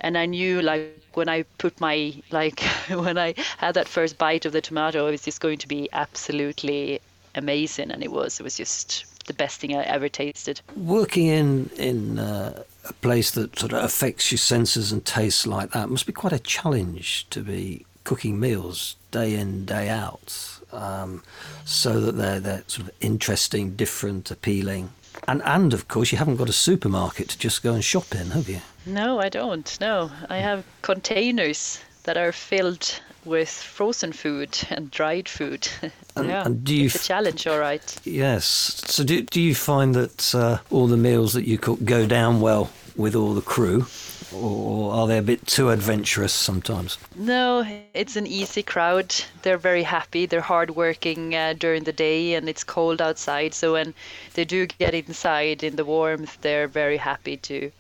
and 0.02 0.18
I 0.18 0.26
knew 0.26 0.60
like 0.60 1.01
when 1.16 1.28
I 1.28 1.44
put 1.58 1.80
my 1.80 2.14
like 2.30 2.60
when 2.88 3.18
I 3.18 3.34
had 3.58 3.74
that 3.74 3.88
first 3.88 4.18
bite 4.18 4.44
of 4.44 4.52
the 4.52 4.60
tomato, 4.60 5.06
it 5.06 5.12
was 5.12 5.22
just 5.22 5.40
going 5.40 5.58
to 5.58 5.68
be 5.68 5.88
absolutely 5.92 7.00
amazing, 7.34 7.90
and 7.90 8.02
it 8.02 8.12
was 8.12 8.40
it 8.40 8.42
was 8.42 8.56
just 8.56 9.06
the 9.26 9.34
best 9.34 9.60
thing 9.60 9.76
I 9.76 9.82
ever 9.84 10.08
tasted. 10.08 10.60
Working 10.76 11.26
in 11.26 11.70
in 11.76 12.18
uh, 12.18 12.62
a 12.88 12.92
place 12.94 13.30
that 13.32 13.58
sort 13.58 13.72
of 13.72 13.84
affects 13.84 14.30
your 14.30 14.38
senses 14.38 14.92
and 14.92 15.04
tastes 15.04 15.46
like 15.46 15.70
that 15.70 15.88
must 15.88 16.06
be 16.06 16.12
quite 16.12 16.32
a 16.32 16.38
challenge 16.38 17.26
to 17.30 17.40
be 17.40 17.86
cooking 18.04 18.40
meals 18.40 18.96
day 19.10 19.34
in 19.34 19.64
day 19.64 19.88
out, 19.88 20.60
um, 20.72 21.22
so 21.64 22.00
that 22.00 22.12
they're 22.12 22.40
they're 22.40 22.64
sort 22.66 22.88
of 22.88 22.94
interesting, 23.00 23.74
different, 23.76 24.30
appealing. 24.30 24.90
And 25.28 25.42
and 25.44 25.72
of 25.74 25.88
course 25.88 26.12
you 26.12 26.18
haven't 26.18 26.36
got 26.36 26.48
a 26.48 26.52
supermarket 26.52 27.28
to 27.30 27.38
just 27.38 27.62
go 27.62 27.72
and 27.72 27.84
shop 27.84 28.14
in, 28.14 28.30
have 28.30 28.48
you? 28.48 28.60
No, 28.86 29.20
I 29.20 29.28
don't. 29.28 29.78
No, 29.80 30.10
I 30.28 30.38
have 30.38 30.64
containers 30.82 31.80
that 32.04 32.16
are 32.16 32.32
filled 32.32 33.00
with 33.24 33.48
frozen 33.48 34.12
food 34.12 34.58
and 34.70 34.90
dried 34.90 35.28
food. 35.28 35.68
And, 36.14 36.28
yeah, 36.28 36.44
and 36.44 36.62
do 36.62 36.74
you 36.74 36.84
it's 36.86 36.96
a 36.96 36.98
challenge, 36.98 37.46
all 37.46 37.58
right. 37.58 37.98
Yes. 38.04 38.44
So 38.86 39.02
do 39.02 39.22
do 39.22 39.40
you 39.40 39.54
find 39.54 39.94
that 39.94 40.34
uh, 40.34 40.58
all 40.70 40.86
the 40.86 40.98
meals 40.98 41.32
that 41.32 41.46
you 41.46 41.56
cook 41.56 41.82
go 41.84 42.06
down 42.06 42.42
well 42.42 42.68
with 42.96 43.14
all 43.14 43.32
the 43.32 43.40
crew, 43.40 43.86
or 44.34 44.92
are 44.92 45.06
they 45.06 45.18
a 45.18 45.22
bit 45.22 45.46
too 45.46 45.70
adventurous 45.70 46.32
sometimes? 46.32 46.98
No, 47.16 47.66
it's 47.94 48.16
an 48.16 48.26
easy 48.26 48.62
crowd. 48.62 49.14
They're 49.42 49.58
very 49.58 49.82
happy. 49.82 50.26
They're 50.26 50.40
hardworking 50.40 51.34
uh, 51.34 51.54
during 51.58 51.84
the 51.84 51.92
day, 51.92 52.34
and 52.34 52.48
it's 52.48 52.64
cold 52.64 53.00
outside. 53.00 53.54
So 53.54 53.74
when 53.74 53.94
they 54.34 54.44
do 54.44 54.66
get 54.66 54.94
inside 54.94 55.62
in 55.62 55.76
the 55.76 55.84
warmth, 55.84 56.38
they're 56.40 56.68
very 56.68 56.96
happy 56.96 57.36
to 57.38 57.70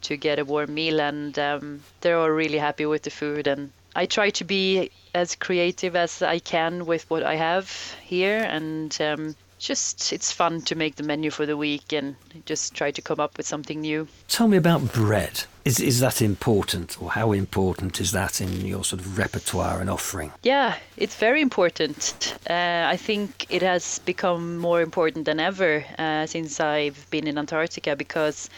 to 0.00 0.16
get 0.16 0.38
a 0.38 0.44
warm 0.44 0.74
meal, 0.74 1.00
and 1.00 1.38
um, 1.38 1.82
they're 2.00 2.18
all 2.18 2.30
really 2.30 2.58
happy 2.58 2.86
with 2.86 3.02
the 3.02 3.10
food. 3.10 3.46
And 3.46 3.72
I 3.96 4.06
try 4.06 4.30
to 4.30 4.44
be 4.44 4.90
as 5.14 5.34
creative 5.34 5.96
as 5.96 6.22
I 6.22 6.38
can 6.38 6.86
with 6.86 7.08
what 7.10 7.22
I 7.22 7.34
have 7.34 7.96
here, 8.04 8.38
and 8.38 8.96
um, 9.00 9.34
just 9.58 10.12
it's 10.12 10.32
fun 10.32 10.62
to 10.62 10.74
make 10.74 10.96
the 10.96 11.02
menu 11.02 11.30
for 11.30 11.46
the 11.46 11.56
week 11.56 11.92
and 11.92 12.16
just 12.46 12.74
try 12.74 12.90
to 12.90 13.02
come 13.02 13.20
up 13.20 13.36
with 13.36 13.46
something 13.46 13.80
new. 13.80 14.08
Tell 14.28 14.48
me 14.48 14.56
about 14.56 14.92
bread. 14.92 15.44
Is 15.64 15.80
is 15.80 16.00
that 16.00 16.22
important, 16.22 17.02
or 17.02 17.10
how 17.10 17.32
important 17.32 18.00
is 18.00 18.12
that 18.12 18.40
in 18.40 18.64
your 18.64 18.84
sort 18.84 19.00
of 19.02 19.18
repertoire 19.18 19.80
and 19.80 19.90
offering? 19.90 20.32
Yeah, 20.42 20.76
it's 20.96 21.16
very 21.16 21.42
important. 21.42 22.34
Uh, 22.48 22.86
I 22.86 22.96
think 22.96 23.46
it 23.50 23.62
has 23.62 23.98
become 23.98 24.56
more 24.56 24.80
important 24.80 25.26
than 25.26 25.40
ever 25.40 25.84
uh, 25.98 26.26
since 26.26 26.58
I've 26.60 27.06
been 27.10 27.26
in 27.26 27.36
Antarctica 27.36 27.96
because, 27.96 28.48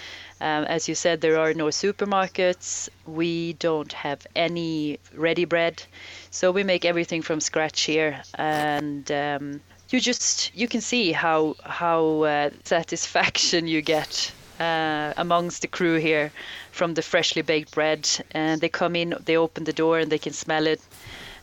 um, 0.41 0.65
as 0.65 0.89
you 0.89 0.95
said, 0.95 1.21
there 1.21 1.39
are 1.41 1.53
no 1.53 1.67
supermarkets. 1.67 2.89
We 3.07 3.55
don't 3.55 3.93
have 3.93 4.25
any 4.37 5.01
ready 5.17 5.47
bread, 5.47 5.83
so 6.31 6.53
we 6.53 6.63
make 6.63 6.85
everything 6.85 7.23
from 7.23 7.41
scratch 7.41 7.81
here, 7.81 8.23
and 8.37 9.11
um, 9.11 9.61
you 9.93 10.01
just 10.01 10.55
you 10.55 10.69
can 10.69 10.81
see 10.81 11.13
how 11.13 11.57
how 11.65 12.23
uh, 12.23 12.51
satisfaction 12.65 13.67
you 13.67 13.83
get 13.83 14.33
uh, 14.61 15.13
amongst 15.17 15.63
the 15.63 15.69
crew 15.69 15.97
here 15.97 16.31
from 16.71 16.95
the 16.95 17.03
freshly 17.03 17.43
baked 17.43 17.73
bread. 17.75 18.09
And 18.33 18.61
they 18.61 18.69
come 18.69 18.95
in, 18.95 19.15
they 19.25 19.37
open 19.37 19.65
the 19.65 19.73
door, 19.73 19.99
and 19.99 20.11
they 20.11 20.19
can 20.19 20.33
smell 20.33 20.67
it. 20.67 20.81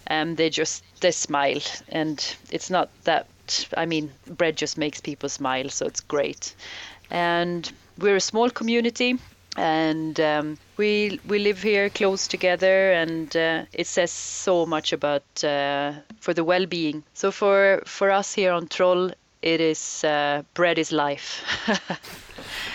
And 0.06 0.38
they 0.38 0.50
just 0.50 0.84
they 1.02 1.12
smile, 1.12 1.62
and 1.90 2.18
it's 2.50 2.70
not 2.70 2.90
that. 3.04 3.28
I 3.76 3.86
mean, 3.86 4.12
bread 4.26 4.58
just 4.58 4.78
makes 4.78 5.02
people 5.02 5.30
smile, 5.30 5.70
so 5.70 5.86
it's 5.86 6.02
great. 6.02 6.54
And 7.10 7.70
we're 7.98 8.16
a 8.16 8.22
small 8.22 8.50
community, 8.50 9.18
and 9.58 10.20
um, 10.20 10.58
we 10.78 11.20
we 11.28 11.40
live 11.40 11.62
here 11.62 11.90
close 11.90 12.28
together, 12.28 12.92
and 12.94 13.36
uh, 13.36 13.66
it 13.74 13.88
says 13.88 14.12
so 14.12 14.66
much 14.66 14.94
about 14.94 15.44
uh, 15.44 15.94
for 16.20 16.34
the 16.34 16.44
well-being. 16.44 17.04
So 17.14 17.32
for 17.32 17.82
for 17.86 18.12
us 18.12 18.34
here 18.34 18.52
on 18.54 18.68
Troll, 18.68 19.12
it 19.42 19.62
is 19.62 20.04
uh, 20.04 20.44
bread 20.54 20.78
is 20.78 20.92
life. 20.92 21.44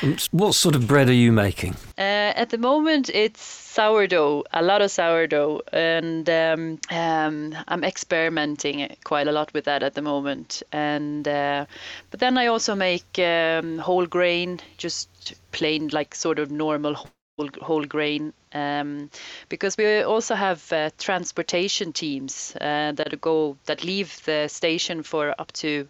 Um, 0.03 0.17
What 0.33 0.55
sort 0.55 0.75
of 0.75 0.87
bread 0.87 1.09
are 1.09 1.15
you 1.15 1.33
making? 1.33 1.77
Uh, 1.97 2.33
at 2.35 2.51
the 2.51 2.59
moment, 2.59 3.09
it's 3.09 3.41
sourdough, 3.43 4.45
a 4.53 4.63
lot 4.63 4.83
of 4.83 4.91
sourdough, 4.91 5.63
and 5.73 6.29
um, 6.29 6.79
um, 6.91 7.55
I'm 7.69 7.85
experimenting 7.85 8.97
quite 9.05 9.29
a 9.29 9.33
lot 9.33 9.55
with 9.55 9.65
that 9.65 9.83
at 9.83 9.95
the 9.95 10.03
moment. 10.03 10.63
And 10.73 11.27
uh, 11.27 11.67
but 12.11 12.21
then 12.21 12.37
I 12.37 12.47
also 12.49 12.75
make 12.75 13.19
um, 13.19 13.79
whole 13.79 14.07
grain, 14.07 14.61
just 14.77 15.09
plain 15.53 15.89
like 15.93 16.15
sort 16.15 16.39
of 16.39 16.51
normal 16.51 16.97
whole, 17.61 17.85
grain. 17.85 18.33
Um, 18.53 19.11
because 19.49 19.77
we 19.77 20.03
also 20.03 20.35
have 20.35 20.73
uh, 20.73 20.91
transportation 20.99 21.93
teams 21.93 22.55
uh, 22.61 22.93
that 22.93 23.21
go 23.21 23.57
that 23.65 23.85
leave 23.85 24.23
the 24.25 24.49
station 24.49 25.03
for 25.03 25.35
up 25.39 25.53
to 25.53 25.89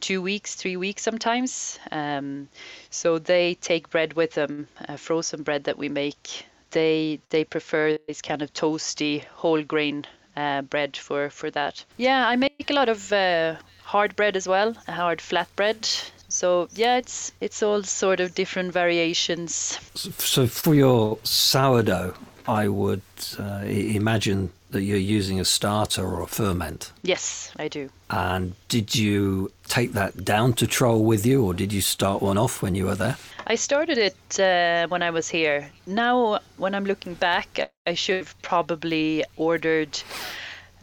two 0.00 0.20
weeks, 0.20 0.54
three 0.54 0.76
weeks 0.76 1.02
sometimes. 1.02 1.78
Um, 1.90 2.48
so 2.90 3.18
they 3.18 3.54
take 3.54 3.90
bread 3.90 4.12
with 4.14 4.34
them, 4.34 4.68
uh, 4.88 4.96
frozen 4.96 5.42
bread 5.42 5.64
that 5.64 5.78
we 5.78 5.88
make. 5.88 6.46
They 6.70 7.20
they 7.30 7.44
prefer 7.44 7.98
this 8.06 8.22
kind 8.22 8.42
of 8.42 8.52
toasty 8.52 9.24
whole 9.24 9.62
grain 9.62 10.04
uh, 10.36 10.62
bread 10.62 10.96
for 10.96 11.30
for 11.30 11.50
that. 11.50 11.84
Yeah, 11.96 12.28
I 12.28 12.36
make 12.36 12.70
a 12.70 12.74
lot 12.74 12.88
of 12.88 13.12
uh, 13.12 13.56
hard 13.82 14.16
bread 14.16 14.36
as 14.36 14.46
well, 14.46 14.74
hard 14.86 15.20
flat 15.20 15.48
bread. 15.56 15.88
So 16.32 16.68
yeah, 16.74 16.96
it's 16.96 17.30
it's 17.40 17.62
all 17.62 17.82
sort 17.82 18.18
of 18.20 18.34
different 18.34 18.72
variations. 18.72 19.78
So 19.94 20.46
for 20.46 20.74
your 20.74 21.18
sourdough, 21.24 22.14
I 22.48 22.68
would 22.68 23.02
uh, 23.38 23.64
imagine 23.66 24.50
that 24.70 24.82
you're 24.82 25.16
using 25.18 25.40
a 25.40 25.44
starter 25.44 26.02
or 26.02 26.22
a 26.22 26.26
ferment. 26.26 26.90
Yes, 27.02 27.52
I 27.58 27.68
do. 27.68 27.90
And 28.08 28.54
did 28.68 28.94
you 28.94 29.52
take 29.68 29.92
that 29.92 30.24
down 30.24 30.54
to 30.54 30.66
Troll 30.66 31.04
with 31.04 31.26
you, 31.26 31.44
or 31.44 31.52
did 31.52 31.70
you 31.70 31.82
start 31.82 32.22
one 32.22 32.38
off 32.38 32.62
when 32.62 32.74
you 32.74 32.86
were 32.86 32.94
there? 32.94 33.18
I 33.46 33.56
started 33.56 33.98
it 33.98 34.40
uh, 34.40 34.88
when 34.88 35.02
I 35.02 35.10
was 35.10 35.28
here. 35.28 35.70
Now, 35.86 36.38
when 36.56 36.74
I'm 36.74 36.86
looking 36.86 37.14
back, 37.14 37.70
I 37.86 37.92
should 37.92 38.16
have 38.16 38.40
probably 38.40 39.24
ordered 39.36 40.00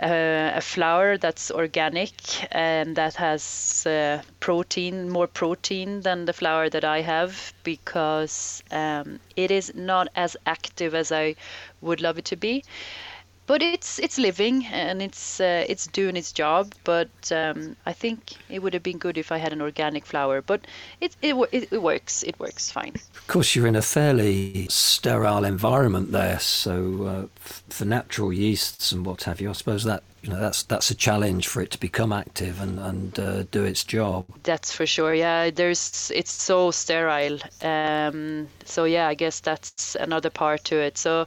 uh, 0.02 0.52
a 0.56 0.62
flour 0.62 1.18
that's 1.18 1.52
organic 1.52 2.14
and 2.56 2.96
that 2.96 3.16
has 3.16 3.86
uh, 3.86 4.22
protein, 4.40 5.10
more 5.10 5.28
protein 5.28 6.02
than 6.02 6.26
the 6.26 6.34
flour 6.34 6.70
that 6.70 6.84
I 6.86 7.02
have, 7.02 7.54
because 7.64 8.64
um, 8.72 9.20
it 9.36 9.52
is 9.52 9.74
not 9.76 10.08
as 10.16 10.38
active 10.46 10.96
as 10.96 11.12
I 11.12 11.36
would 11.82 12.02
love 12.02 12.18
it 12.18 12.26
to 12.26 12.36
be. 12.36 12.64
But 13.50 13.64
it's 13.64 13.98
it's 13.98 14.20
living 14.20 14.68
and 14.68 15.02
it's 15.02 15.40
uh, 15.40 15.66
it's 15.68 15.88
doing 15.88 16.16
its 16.16 16.32
job. 16.32 16.76
But 16.84 17.32
um, 17.32 17.76
I 17.88 17.94
think 17.94 18.20
it 18.48 18.62
would 18.62 18.76
have 18.76 18.84
been 18.84 19.00
good 19.00 19.18
if 19.18 19.32
I 19.32 19.38
had 19.38 19.54
an 19.54 19.62
organic 19.62 20.06
flour. 20.06 20.44
But 20.44 20.68
it 21.02 21.16
it, 21.24 21.34
it, 21.52 21.68
it 21.72 21.82
works. 21.82 22.22
It 22.22 22.40
works 22.40 22.72
fine. 22.72 22.94
Of 23.16 23.26
course, 23.28 23.56
you're 23.56 23.66
in 23.66 23.76
a 23.76 23.82
fairly 23.82 24.68
sterile 24.70 25.46
environment 25.46 26.12
there, 26.12 26.40
so 26.40 27.04
uh, 27.06 27.26
for 27.70 27.86
natural 27.86 28.32
yeasts 28.32 28.92
and 28.92 29.04
what 29.04 29.24
have 29.24 29.42
you, 29.42 29.50
I 29.50 29.54
suppose 29.54 29.84
that 29.84 30.04
you 30.22 30.30
know 30.30 30.40
that's 30.40 30.64
that's 30.64 30.92
a 30.92 30.96
challenge 30.96 31.48
for 31.48 31.64
it 31.64 31.72
to 31.72 31.80
become 31.80 32.12
active 32.12 32.62
and 32.62 32.80
and 32.80 33.20
uh, 33.20 33.44
do 33.52 33.64
its 33.64 33.84
job. 33.84 34.26
That's 34.44 34.72
for 34.72 34.86
sure. 34.86 35.16
Yeah, 35.16 35.50
there's 35.50 36.12
it's 36.14 36.32
so 36.32 36.72
sterile. 36.72 37.40
Um, 37.62 38.48
so 38.66 38.84
yeah, 38.84 39.08
I 39.08 39.16
guess 39.16 39.40
that's 39.40 39.96
another 39.96 40.30
part 40.30 40.64
to 40.66 40.76
it. 40.76 40.98
So 40.98 41.26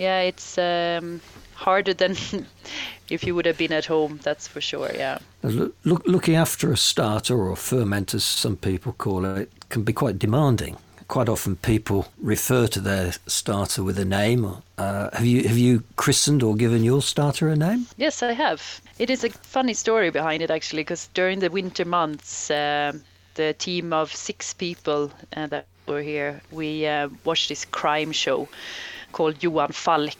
yeah, 0.00 0.20
it's 0.20 0.56
um, 0.56 1.20
harder 1.54 1.92
than 1.92 2.16
if 3.10 3.22
you 3.22 3.34
would 3.34 3.44
have 3.44 3.58
been 3.58 3.72
at 3.72 3.84
home. 3.84 4.18
That's 4.22 4.48
for 4.48 4.60
sure. 4.60 4.90
Yeah. 4.94 5.18
Look, 5.42 5.76
look, 5.84 6.06
looking 6.06 6.36
after 6.36 6.72
a 6.72 6.76
starter 6.76 7.36
or 7.36 7.54
ferment, 7.54 8.14
as 8.14 8.24
some 8.24 8.56
people 8.56 8.92
call 8.92 9.24
it, 9.26 9.50
can 9.68 9.82
be 9.82 9.92
quite 9.92 10.18
demanding. 10.18 10.78
Quite 11.08 11.28
often, 11.28 11.56
people 11.56 12.06
refer 12.22 12.66
to 12.68 12.80
their 12.80 13.12
starter 13.26 13.82
with 13.82 13.98
a 13.98 14.04
name. 14.04 14.62
Uh, 14.78 15.10
have 15.12 15.26
you 15.26 15.46
have 15.48 15.58
you 15.58 15.82
christened 15.96 16.42
or 16.42 16.54
given 16.54 16.82
your 16.84 17.02
starter 17.02 17.48
a 17.48 17.56
name? 17.56 17.86
Yes, 17.96 18.22
I 18.22 18.32
have. 18.32 18.80
It 18.98 19.10
is 19.10 19.24
a 19.24 19.30
funny 19.30 19.74
story 19.74 20.10
behind 20.10 20.40
it 20.40 20.50
actually, 20.50 20.82
because 20.82 21.08
during 21.12 21.40
the 21.40 21.50
winter 21.50 21.84
months, 21.84 22.50
um 22.50 23.02
the 23.34 23.54
team 23.54 23.92
of 23.92 24.14
six 24.14 24.54
people 24.54 25.10
uh, 25.36 25.46
that 25.46 25.66
were 25.86 26.02
here, 26.02 26.40
we 26.50 26.86
uh, 26.86 27.08
watched 27.24 27.48
this 27.48 27.64
crime 27.64 28.12
show 28.12 28.48
called 29.12 29.42
Johan 29.42 29.72
Falk. 29.72 30.18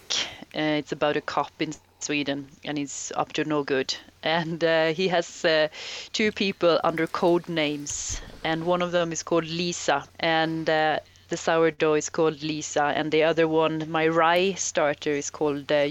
Uh, 0.54 0.78
it's 0.80 0.92
about 0.92 1.16
a 1.16 1.20
cop 1.20 1.52
in 1.60 1.72
Sweden, 1.72 2.48
and 2.64 2.78
he's 2.78 3.12
up 3.16 3.32
to 3.34 3.44
no 3.44 3.62
good. 3.62 3.94
And 4.22 4.62
uh, 4.64 4.92
he 4.92 5.08
has 5.08 5.44
uh, 5.44 5.68
two 6.12 6.32
people 6.32 6.80
under 6.84 7.06
code 7.06 7.48
names, 7.48 8.20
and 8.44 8.64
one 8.64 8.82
of 8.82 8.92
them 8.92 9.12
is 9.12 9.22
called 9.22 9.46
Lisa, 9.46 10.04
and 10.18 10.68
uh, 10.68 10.98
the 11.28 11.36
sourdough 11.36 11.94
is 11.94 12.08
called 12.08 12.42
Lisa, 12.42 12.84
and 12.84 13.10
the 13.12 13.22
other 13.24 13.46
one, 13.46 13.90
my 13.90 14.08
rye 14.08 14.54
starter, 14.54 15.12
is 15.12 15.30
called 15.30 15.70
uh, 15.70 15.86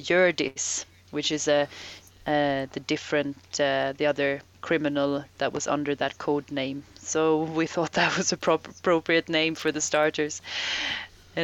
which 1.11 1.31
is 1.31 1.47
a 1.47 1.67
uh, 2.27 2.67
the 2.73 2.79
different 2.85 3.37
uh, 3.59 3.93
the 3.97 4.05
other 4.05 4.41
criminal 4.61 5.23
that 5.37 5.53
was 5.53 5.67
under 5.67 5.95
that 5.95 6.17
code 6.17 6.51
name. 6.51 6.83
So 6.99 7.43
we 7.43 7.65
thought 7.65 7.91
that 7.93 8.17
was 8.17 8.31
a 8.31 8.37
prop- 8.37 8.67
appropriate 8.67 9.29
name 9.29 9.55
for 9.55 9.71
the 9.71 9.81
starters, 9.81 10.41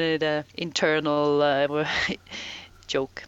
it, 0.02 0.24
uh, 0.24 0.44
internal 0.56 1.42
uh, 1.42 1.86
joke. 2.88 3.24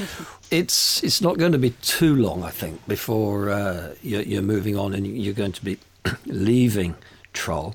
it's 0.50 1.02
it's 1.02 1.20
not 1.20 1.38
going 1.38 1.52
to 1.52 1.58
be 1.58 1.70
too 1.82 2.16
long, 2.16 2.44
I 2.44 2.50
think, 2.50 2.86
before 2.86 3.50
uh, 3.50 3.94
you're, 4.02 4.22
you're, 4.22 4.42
moving 4.42 4.76
on 4.76 4.94
and 4.94 5.06
you're 5.06 5.34
going 5.34 5.52
to 5.52 5.64
be 5.64 5.78
leaving 6.26 6.94
Troll. 7.32 7.74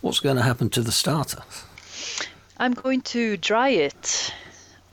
What's 0.00 0.20
going 0.20 0.36
to 0.36 0.42
happen 0.42 0.70
to 0.70 0.82
the 0.82 0.92
starter? 0.92 1.42
I'm 2.58 2.74
going 2.74 3.02
to 3.02 3.36
dry 3.36 3.70
it 3.70 4.32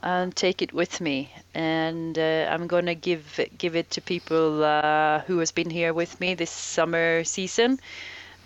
and 0.04 0.36
take 0.36 0.62
it 0.62 0.72
with 0.72 1.02
me, 1.02 1.32
and 1.54 2.18
uh, 2.18 2.48
I'm 2.50 2.68
going 2.68 2.86
to 2.86 2.96
give 2.96 3.40
give 3.58 3.76
it 3.76 3.90
to 3.92 4.02
people 4.02 4.64
uh, 4.64 5.22
who 5.22 5.40
has 5.40 5.52
been 5.52 5.70
here 5.70 5.94
with 5.94 6.20
me 6.20 6.36
this 6.36 6.52
summer 6.52 7.24
season. 7.24 7.80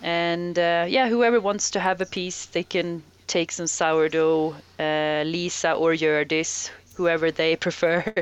And 0.02 0.58
uh, 0.58 0.86
yeah, 0.88 1.08
whoever 1.08 1.40
wants 1.40 1.72
to 1.72 1.80
have 1.80 2.00
a 2.00 2.06
piece, 2.06 2.46
they 2.46 2.62
can 2.62 3.02
take 3.30 3.52
some 3.52 3.66
sourdough, 3.66 4.56
uh, 4.78 5.22
Lisa 5.24 5.72
or 5.72 5.92
Hjørdis, 5.92 6.70
whoever 6.96 7.30
they 7.30 7.56
prefer, 7.66 8.12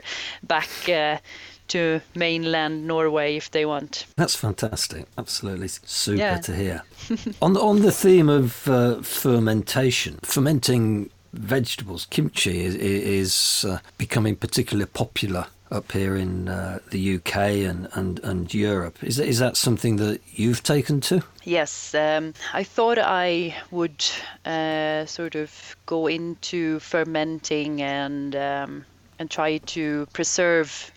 back 0.42 0.68
uh, 0.88 1.18
to 1.68 2.00
mainland 2.14 2.86
Norway 2.86 3.36
if 3.36 3.50
they 3.50 3.64
want. 3.64 4.06
That's 4.16 4.34
fantastic. 4.34 5.06
Absolutely 5.16 5.68
super 5.68 6.18
yeah. 6.18 6.38
to 6.38 6.54
hear. 6.54 6.82
on 7.42 7.54
the, 7.54 7.60
on 7.60 7.80
the 7.82 7.92
theme 7.92 8.28
of 8.28 8.68
uh, 8.68 9.00
fermentation, 9.02 10.18
fermenting 10.22 11.10
vegetables, 11.32 12.06
kimchi 12.10 12.64
is, 12.64 12.74
is 12.74 13.64
uh, 13.68 13.78
becoming 13.96 14.36
particularly 14.36 14.90
popular 14.92 15.46
up 15.70 15.92
here 15.92 16.16
in 16.16 16.48
uh, 16.48 16.78
the 16.90 17.16
UK 17.16 17.36
and, 17.36 17.88
and, 17.92 18.20
and 18.20 18.52
Europe. 18.54 19.02
Is, 19.02 19.18
is 19.18 19.38
that 19.38 19.56
something 19.56 19.96
that 19.96 20.20
you've 20.32 20.62
taken 20.62 21.00
to? 21.02 21.22
Yes, 21.44 21.94
um, 21.94 22.34
I 22.52 22.64
thought 22.64 22.98
I 22.98 23.54
would 23.70 24.04
uh, 24.44 25.06
sort 25.06 25.34
of 25.34 25.76
go 25.86 26.06
into 26.06 26.78
fermenting 26.80 27.82
and 27.82 28.34
um, 28.36 28.84
and 29.18 29.30
try 29.30 29.58
to 29.58 30.06
preserve 30.12 30.92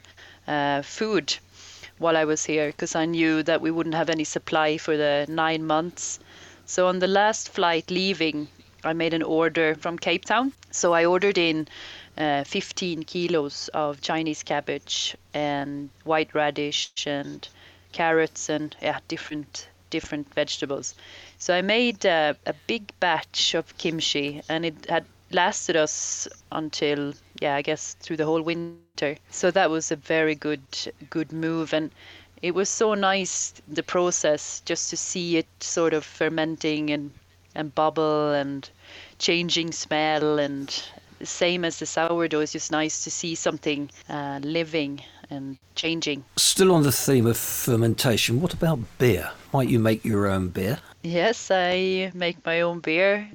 uh, 0.47 0.81
food 0.81 1.35
while 1.97 2.17
I 2.17 2.25
was 2.25 2.45
here 2.45 2.67
because 2.67 2.95
I 2.95 3.05
knew 3.05 3.43
that 3.43 3.61
we 3.61 3.71
wouldn't 3.71 3.95
have 3.95 4.09
any 4.09 4.23
supply 4.23 4.77
for 4.77 4.97
the 4.97 5.25
nine 5.29 5.65
months. 5.65 6.19
So 6.65 6.87
on 6.87 6.99
the 6.99 7.07
last 7.07 7.49
flight 7.49 7.89
leaving, 7.89 8.47
I 8.83 8.93
made 8.93 9.13
an 9.13 9.23
order 9.23 9.75
from 9.75 9.97
Cape 9.97 10.25
Town. 10.25 10.53
So 10.71 10.93
I 10.93 11.05
ordered 11.05 11.37
in 11.37 11.67
uh, 12.21 12.43
15 12.45 13.03
kilos 13.03 13.69
of 13.73 14.01
Chinese 14.01 14.43
cabbage 14.43 15.17
and 15.33 15.89
white 16.05 16.35
radish 16.35 16.93
and 17.07 17.49
carrots 17.79 18.49
and 18.49 18.75
yeah 18.81 18.99
different 19.07 19.67
different 19.89 20.33
vegetables. 20.33 20.95
So 21.37 21.53
I 21.55 21.61
made 21.61 22.05
uh, 22.05 22.33
a 22.45 22.53
big 22.67 22.91
batch 22.99 23.55
of 23.55 23.77
kimchi 23.77 24.41
and 24.49 24.65
it 24.65 24.85
had 24.89 25.05
lasted 25.31 25.75
us 25.75 26.27
until 26.51 27.13
yeah 27.41 27.55
I 27.55 27.61
guess 27.63 27.95
through 27.99 28.17
the 28.17 28.25
whole 28.25 28.41
winter. 28.43 29.17
So 29.29 29.49
that 29.51 29.69
was 29.71 29.91
a 29.91 29.95
very 29.95 30.35
good 30.35 30.61
good 31.09 31.31
move 31.31 31.73
and 31.73 31.91
it 32.41 32.53
was 32.55 32.69
so 32.69 32.93
nice 32.93 33.53
the 33.67 33.83
process 33.83 34.61
just 34.65 34.89
to 34.91 34.97
see 34.97 35.37
it 35.37 35.47
sort 35.59 35.93
of 35.93 36.05
fermenting 36.05 36.89
and 36.91 37.11
and 37.55 37.73
bubble 37.75 38.31
and 38.31 38.69
changing 39.17 39.71
smell 39.71 40.39
and 40.39 40.83
same 41.23 41.65
as 41.65 41.79
the 41.79 41.85
sourdough, 41.85 42.41
it's 42.41 42.51
just 42.51 42.71
nice 42.71 43.03
to 43.03 43.11
see 43.11 43.35
something 43.35 43.89
uh, 44.09 44.39
living 44.43 45.01
and 45.29 45.57
changing. 45.75 46.23
Still 46.35 46.71
on 46.73 46.83
the 46.83 46.91
theme 46.91 47.25
of 47.25 47.37
fermentation, 47.37 48.41
what 48.41 48.53
about 48.53 48.79
beer? 48.97 49.31
Might 49.53 49.69
you 49.69 49.79
make 49.79 50.05
your 50.05 50.27
own 50.27 50.49
beer? 50.49 50.79
Yes, 51.03 51.49
I 51.51 52.11
make 52.13 52.45
my 52.45 52.61
own 52.61 52.79
beer. 52.79 53.27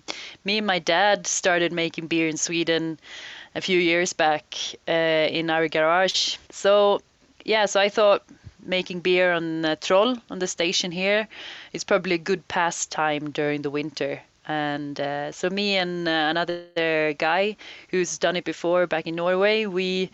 Me 0.44 0.58
and 0.58 0.66
my 0.66 0.78
dad 0.78 1.26
started 1.26 1.72
making 1.72 2.06
beer 2.06 2.28
in 2.28 2.36
Sweden 2.36 2.98
a 3.54 3.60
few 3.60 3.78
years 3.78 4.12
back 4.12 4.54
uh, 4.86 4.92
in 4.92 5.50
our 5.50 5.68
garage. 5.68 6.36
So, 6.50 7.00
yeah, 7.44 7.66
so 7.66 7.80
I 7.80 7.88
thought 7.88 8.22
making 8.62 9.00
beer 9.00 9.32
on 9.32 9.64
uh, 9.64 9.76
Troll 9.80 10.16
on 10.30 10.38
the 10.38 10.46
station 10.46 10.90
here 10.90 11.28
is 11.72 11.84
probably 11.84 12.16
a 12.16 12.18
good 12.18 12.46
pastime 12.48 13.30
during 13.30 13.62
the 13.62 13.70
winter 13.70 14.20
and 14.46 15.00
uh, 15.00 15.32
so 15.32 15.50
me 15.50 15.76
and 15.76 16.08
uh, 16.08 16.28
another 16.30 16.84
guy 16.86 17.56
who's 17.90 18.18
done 18.18 18.36
it 18.36 18.44
before 18.44 18.86
back 18.86 19.06
in 19.06 19.16
Norway, 19.16 19.66
we 19.66 20.10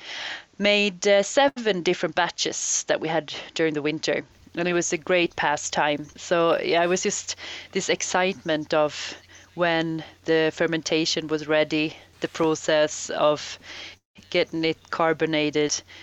made 0.58 1.06
uh, 1.06 1.22
seven 1.22 1.82
different 1.82 2.14
batches 2.14 2.84
that 2.88 3.00
we 3.00 3.08
had 3.08 3.26
during 3.54 3.72
the 3.74 3.82
winter, 3.82 4.22
and 4.54 4.66
it 4.68 4.72
was 4.72 4.92
a 4.92 4.96
great 4.98 5.34
pastime. 5.36 6.06
So 6.16 6.58
yeah, 6.60 6.82
it 6.82 6.88
was 6.88 7.02
just 7.02 7.36
this 7.72 7.88
excitement 7.88 8.72
of 8.74 9.16
when 9.54 10.04
the 10.24 10.50
fermentation 10.54 11.28
was 11.28 11.48
ready, 11.48 11.96
the 12.20 12.28
process 12.28 13.10
of 13.10 13.58
getting 14.10 14.64
it 14.64 14.68
carbonated, 14.90 15.60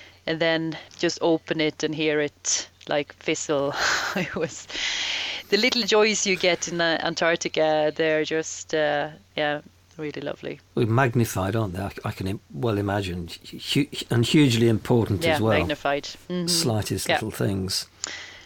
and 0.09 0.23
then 0.39 0.77
just 0.97 1.17
open 1.21 1.59
it 1.59 1.83
and 1.83 1.93
hear 1.95 2.19
it 2.19 2.67
like 2.87 3.13
fizzle. 3.13 3.73
it 4.15 4.35
was 4.35 4.67
the 5.49 5.57
little 5.57 5.83
joys 5.83 6.25
you 6.25 6.35
get 6.35 6.67
in 6.67 6.79
uh, 6.79 6.99
Antarctica, 7.03 7.91
they're 7.95 8.23
just, 8.23 8.73
uh, 8.73 9.09
yeah, 9.35 9.61
really 9.97 10.21
lovely. 10.21 10.59
Well, 10.75 10.85
magnified, 10.85 11.55
aren't 11.55 11.73
they? 11.73 11.89
I, 12.05 12.11
can 12.11 12.39
well 12.53 12.77
imagine, 12.77 13.29
and 14.09 14.25
hugely 14.25 14.69
important 14.69 15.23
yeah, 15.23 15.35
as 15.35 15.41
well. 15.41 15.57
magnified. 15.57 16.03
Mm-hmm. 16.29 16.47
Slightest 16.47 17.07
yeah. 17.07 17.15
little 17.15 17.31
things. 17.31 17.87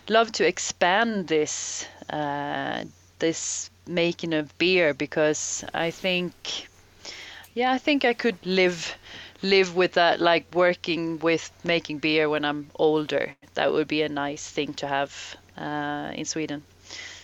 Love 0.09 0.31
to 0.33 0.47
expand 0.47 1.27
this, 1.27 1.87
uh, 2.09 2.83
this 3.19 3.69
making 3.87 4.33
of 4.33 4.57
beer 4.57 4.93
because 4.93 5.63
I 5.73 5.91
think, 5.91 6.67
yeah, 7.53 7.71
I 7.71 7.77
think 7.77 8.05
I 8.05 8.13
could 8.13 8.37
live 8.45 8.95
live 9.41 9.75
with 9.75 9.91
that 9.93 10.21
like 10.21 10.45
working 10.53 11.19
with 11.19 11.51
making 11.65 11.99
beer 11.99 12.29
when 12.29 12.45
I'm 12.45 12.69
older. 12.75 13.35
That 13.55 13.73
would 13.73 13.89
be 13.89 14.01
a 14.01 14.09
nice 14.09 14.49
thing 14.49 14.73
to 14.75 14.87
have 14.87 15.35
uh, 15.57 16.11
in 16.15 16.25
Sweden. 16.25 16.63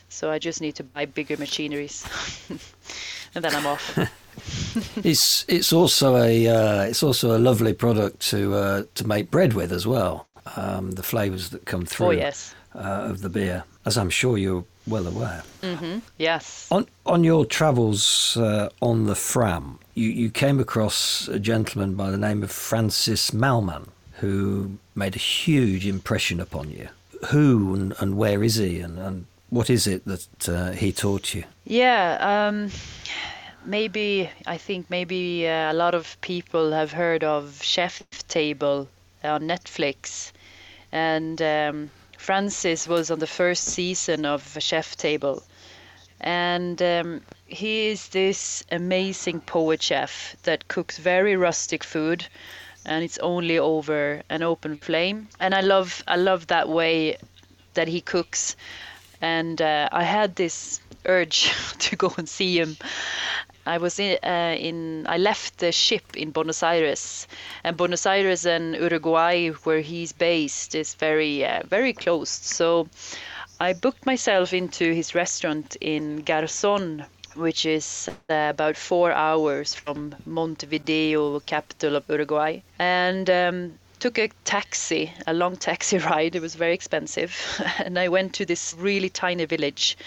So 0.10 0.32
I 0.32 0.40
just 0.40 0.62
need 0.62 0.76
to 0.76 0.84
buy 0.84 1.06
bigger 1.06 1.38
machineries, 1.38 2.06
and 3.36 3.46
then 3.46 3.56
I'm 3.56 3.66
off. 3.66 3.98
it's 5.06 5.46
it's 5.48 5.72
also 5.72 6.18
a 6.18 6.48
uh, 6.48 6.82
it's 6.84 7.04
also 7.04 7.38
a 7.38 7.40
lovely 7.40 7.74
product 7.74 8.20
to 8.30 8.54
uh, 8.56 8.84
to 8.96 9.08
make 9.08 9.32
bread 9.32 9.54
with 9.54 9.72
as 9.72 9.86
well. 9.86 10.28
Um, 10.56 10.92
the 10.92 11.04
flavours 11.04 11.50
that 11.52 11.66
come 11.66 11.86
through 11.86 12.08
oh, 12.08 12.12
yes. 12.12 12.56
uh, 12.74 13.10
of 13.12 13.22
the 13.22 13.30
beer, 13.30 13.64
as 13.86 13.98
I'm 13.98 14.10
sure 14.10 14.38
you're 14.38 14.66
well 14.88 15.06
aware. 15.06 15.44
Mm-hmm. 15.62 16.00
Yes. 16.18 16.68
On 16.72 16.88
on 17.06 17.24
your 17.24 17.46
travels 17.46 18.36
uh, 18.38 18.70
on 18.82 19.06
the 19.06 19.16
Fram, 19.16 19.80
you, 19.94 20.10
you 20.10 20.32
came 20.32 20.60
across 20.60 21.28
a 21.28 21.40
gentleman 21.40 21.96
by 21.96 22.10
the 22.10 22.18
name 22.18 22.42
of 22.42 22.52
Francis 22.52 23.32
Mallmann 23.32 23.90
who 24.20 24.78
made 24.96 25.16
a 25.16 25.20
huge 25.20 25.88
impression 25.88 26.40
upon 26.40 26.70
you. 26.70 26.90
Who 27.30 27.74
and, 27.74 27.94
and 28.00 28.18
where 28.18 28.44
is 28.44 28.56
he 28.56 28.80
and, 28.80 28.98
and 29.00 29.26
what 29.50 29.70
is 29.70 29.88
it 29.88 30.06
that 30.06 30.50
uh, 30.50 30.72
he 30.72 30.92
taught 30.92 31.34
you? 31.34 31.44
Yeah, 31.66 32.18
um, 32.20 32.72
maybe 33.66 34.30
I 34.46 34.58
think 34.58 34.90
maybe 34.90 35.48
uh, 35.48 35.72
a 35.72 35.74
lot 35.74 35.96
of 35.96 36.20
people 36.22 36.72
have 36.72 36.92
heard 36.92 37.24
of 37.24 37.60
Chef 37.62 38.04
Table 38.28 38.88
on 39.24 39.42
Netflix, 39.44 40.32
and 40.92 41.42
um, 41.42 41.90
Francis 42.18 42.88
was 42.88 43.12
on 43.12 43.20
the 43.20 43.28
first 43.28 43.64
season 43.66 44.26
of 44.26 44.58
Chef 44.60 44.96
Table, 44.96 45.44
and 46.22 46.82
um, 46.82 47.22
he 47.46 47.88
is 47.88 48.10
this 48.10 48.64
amazing 48.72 49.42
poet 49.42 49.82
chef 49.82 50.36
that 50.44 50.68
cooks 50.68 50.98
very 50.98 51.36
rustic 51.36 51.84
food 51.84 52.26
and 52.86 53.04
it's 53.04 53.18
only 53.20 53.58
over 53.60 54.22
an 54.30 54.42
open 54.42 54.78
flame. 54.78 55.28
And 55.40 55.54
i 55.54 55.62
love 55.62 56.04
i 56.08 56.16
love 56.16 56.48
that 56.48 56.70
way 56.70 57.18
that 57.74 57.88
he 57.88 58.02
cooks 58.02 58.56
and 59.22 59.62
uh, 59.62 59.90
I 59.92 60.04
had 60.04 60.36
this 60.36 60.82
urge 61.06 61.52
to 61.80 61.96
go 61.96 62.14
and 62.18 62.28
see 62.28 62.60
him. 62.60 62.78
I 63.66 63.78
was 63.78 64.00
in, 64.00 64.18
uh, 64.24 64.56
in, 64.58 65.06
I 65.08 65.18
left 65.18 65.60
the 65.60 65.72
ship 65.72 66.18
in 66.18 66.32
Buenos 66.32 66.64
Aires, 66.64 67.28
and 67.64 67.78
Buenos 67.78 68.06
Aires 68.06 68.46
and 68.46 68.76
Uruguay, 68.76 69.50
where 69.50 69.82
he's 69.82 70.12
based, 70.12 70.76
is 70.76 70.96
very 70.96 71.46
uh, 71.46 71.62
very 71.68 71.94
close. 71.94 72.30
So 72.30 72.88
I 73.60 73.74
booked 73.74 74.06
myself 74.06 74.54
into 74.54 74.94
his 74.94 75.14
restaurant 75.14 75.76
in 75.82 76.24
Garzón, 76.24 77.06
which 77.36 77.66
is 77.66 78.10
uh, 78.30 78.48
about 78.50 78.76
four 78.76 79.12
hours 79.12 79.76
from 79.76 80.16
Montevideo, 80.26 81.40
capital 81.42 81.96
of 81.96 82.10
Uruguay, 82.10 82.62
and. 82.80 83.30
Um, 83.30 83.80
took 84.00 84.18
a 84.18 84.30
taxi, 84.46 85.12
a 85.28 85.34
long 85.34 85.56
taxi 85.58 85.98
ride. 86.10 86.36
It 86.36 86.42
was 86.42 86.56
very 86.56 86.74
expensive, 86.74 87.36
and 87.78 88.00
I 88.00 88.08
went 88.08 88.34
to 88.36 88.46
this 88.46 88.76
really 88.78 89.10
tiny 89.10 89.46
village 89.46 89.98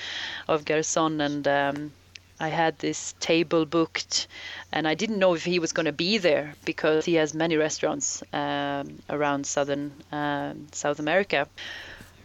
of 0.48 0.64
Garzón, 0.64 1.20
and 1.24 1.46
um, 1.46 1.92
I 2.40 2.48
had 2.48 2.78
this 2.78 3.14
table 3.20 3.64
booked, 3.66 4.26
and 4.72 4.88
I 4.88 4.94
didn't 4.94 5.18
know 5.18 5.35
if 5.35 5.44
he 5.44 5.59
was 5.59 5.72
going 5.72 5.87
to 5.87 5.92
be 5.92 6.18
there 6.18 6.55
because 6.64 7.05
he 7.05 7.14
has 7.14 7.35
many 7.35 7.57
restaurants 7.57 8.22
um, 8.33 8.98
around 9.09 9.46
southern 9.46 9.92
um, 10.11 10.66
South 10.72 10.98
America. 10.98 11.46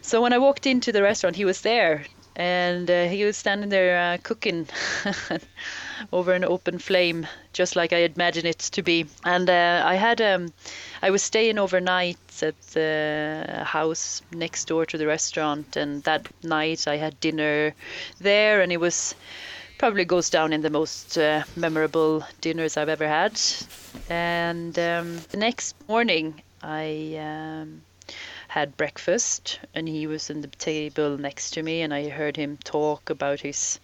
So 0.02 0.22
when 0.22 0.32
I 0.32 0.38
walked 0.38 0.66
into 0.66 0.90
the 0.90 1.02
restaurant, 1.02 1.36
he 1.36 1.44
was 1.44 1.60
there, 1.60 2.04
and 2.34 2.90
uh, 2.90 3.04
he 3.04 3.24
was 3.24 3.36
standing 3.36 3.68
there 3.68 4.14
uh, 4.14 4.18
cooking 4.22 4.68
over 6.12 6.32
an 6.32 6.44
open 6.44 6.78
flame, 6.78 7.26
just 7.52 7.76
like 7.76 7.92
I 7.92 7.98
imagine 7.98 8.46
it 8.46 8.58
to 8.58 8.82
be. 8.82 9.06
And 9.24 9.50
uh, 9.50 9.82
I 9.84 9.96
had 9.96 10.20
um, 10.20 10.52
I 11.00 11.10
was 11.10 11.22
staying 11.22 11.58
overnight 11.58 12.18
at 12.42 12.60
the 12.72 13.62
house 13.64 14.22
next 14.32 14.66
door 14.66 14.84
to 14.86 14.98
the 14.98 15.06
restaurant, 15.06 15.76
and 15.76 16.02
that 16.04 16.26
night 16.42 16.88
I 16.88 16.96
had 16.96 17.20
dinner 17.20 17.74
there, 18.18 18.60
and 18.60 18.72
it 18.72 18.80
was 18.80 19.14
probably 19.78 20.04
goes 20.04 20.28
down 20.28 20.52
in 20.52 20.60
the 20.60 20.70
most 20.70 21.16
uh, 21.16 21.44
memorable 21.54 22.24
dinners 22.40 22.76
I've 22.76 22.88
ever 22.88 23.06
had. 23.06 23.40
And 24.08 24.76
um, 24.78 25.18
the 25.30 25.36
next 25.36 25.76
morning, 25.88 26.42
I 26.62 27.16
um, 27.20 27.82
had 28.48 28.76
breakfast, 28.76 29.60
and 29.74 29.88
he 29.88 30.08
was 30.08 30.30
in 30.30 30.40
the 30.40 30.48
table 30.48 31.16
next 31.16 31.50
to 31.52 31.62
me, 31.62 31.82
and 31.82 31.94
I 31.94 32.08
heard 32.08 32.36
him 32.36 32.58
talk 32.64 33.08
about 33.08 33.40
his 33.40 33.78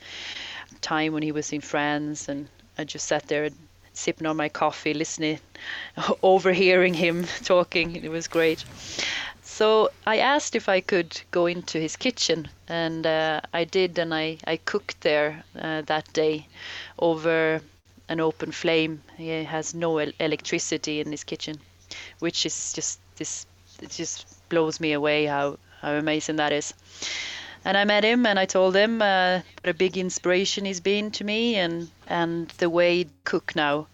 time 0.81 1.13
when 1.13 1.23
he 1.23 1.31
was 1.31 1.53
in 1.53 1.61
France, 1.61 2.29
and 2.29 2.49
I 2.77 2.83
just 2.83 3.07
sat 3.07 3.29
there 3.29 3.51
sipping 3.95 4.27
on 4.27 4.37
my 4.37 4.49
coffee, 4.49 4.95
listening, 4.95 5.41
overhearing 6.23 6.95
him 6.95 7.25
talking. 7.45 7.97
It 7.97 8.11
was 8.11 8.29
great. 8.29 8.65
So 9.43 9.91
I 10.07 10.19
asked 10.19 10.55
if 10.57 10.69
I 10.69 10.81
could 10.81 11.21
go 11.31 11.47
into 11.47 11.79
his 11.79 11.97
kitchen, 11.97 12.49
and 12.69 13.07
uh, 13.07 13.41
I 13.53 13.65
did, 13.65 13.99
and 13.99 14.15
I, 14.15 14.39
I 14.47 14.57
cooked 14.59 15.01
there 15.03 15.45
uh, 15.59 15.83
that 15.83 16.13
day 16.13 16.49
over 16.99 17.61
an 18.09 18.21
open 18.21 18.53
flame. 18.53 19.03
He 19.17 19.29
has 19.45 19.75
no 19.75 19.99
el- 19.99 20.13
electricity 20.21 21.01
in 21.01 21.11
his 21.11 21.25
kitchen, 21.25 21.61
which 22.21 22.47
is 22.47 22.73
just 22.75 23.01
this. 23.17 23.47
It 23.83 23.91
just 23.91 24.27
blows 24.51 24.81
me 24.81 24.93
away 24.93 25.27
how 25.27 25.59
how 25.81 25.93
amazing 25.95 26.37
that 26.37 26.53
is. 26.53 26.75
And 27.65 27.77
I 27.77 27.85
met 27.85 28.05
him, 28.05 28.27
and 28.27 28.39
I 28.39 28.47
told 28.47 28.77
him 28.77 29.01
uh, 29.01 29.41
what 29.63 29.71
a 29.71 29.75
big 29.75 29.97
inspiration 29.97 30.65
he's 30.67 30.81
been 30.81 31.11
to 31.13 31.25
me, 31.25 31.57
and 31.57 31.89
and 32.07 32.49
the 32.59 32.69
way 32.69 32.97
he 32.99 33.07
cook 33.25 33.57
now, 33.57 33.87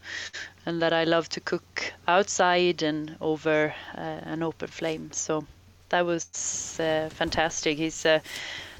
and 0.66 0.82
that 0.82 0.92
I 0.92 1.04
love 1.04 1.28
to 1.28 1.40
cook 1.40 1.92
outside 2.08 2.82
and 2.82 3.16
over 3.20 3.72
uh, 3.96 4.32
an 4.32 4.42
open 4.42 4.68
flame. 4.68 5.10
So 5.12 5.44
that 5.90 6.04
was 6.04 6.78
uh, 6.80 7.08
fantastic. 7.10 7.78
He's 7.78 8.04
a 8.04 8.20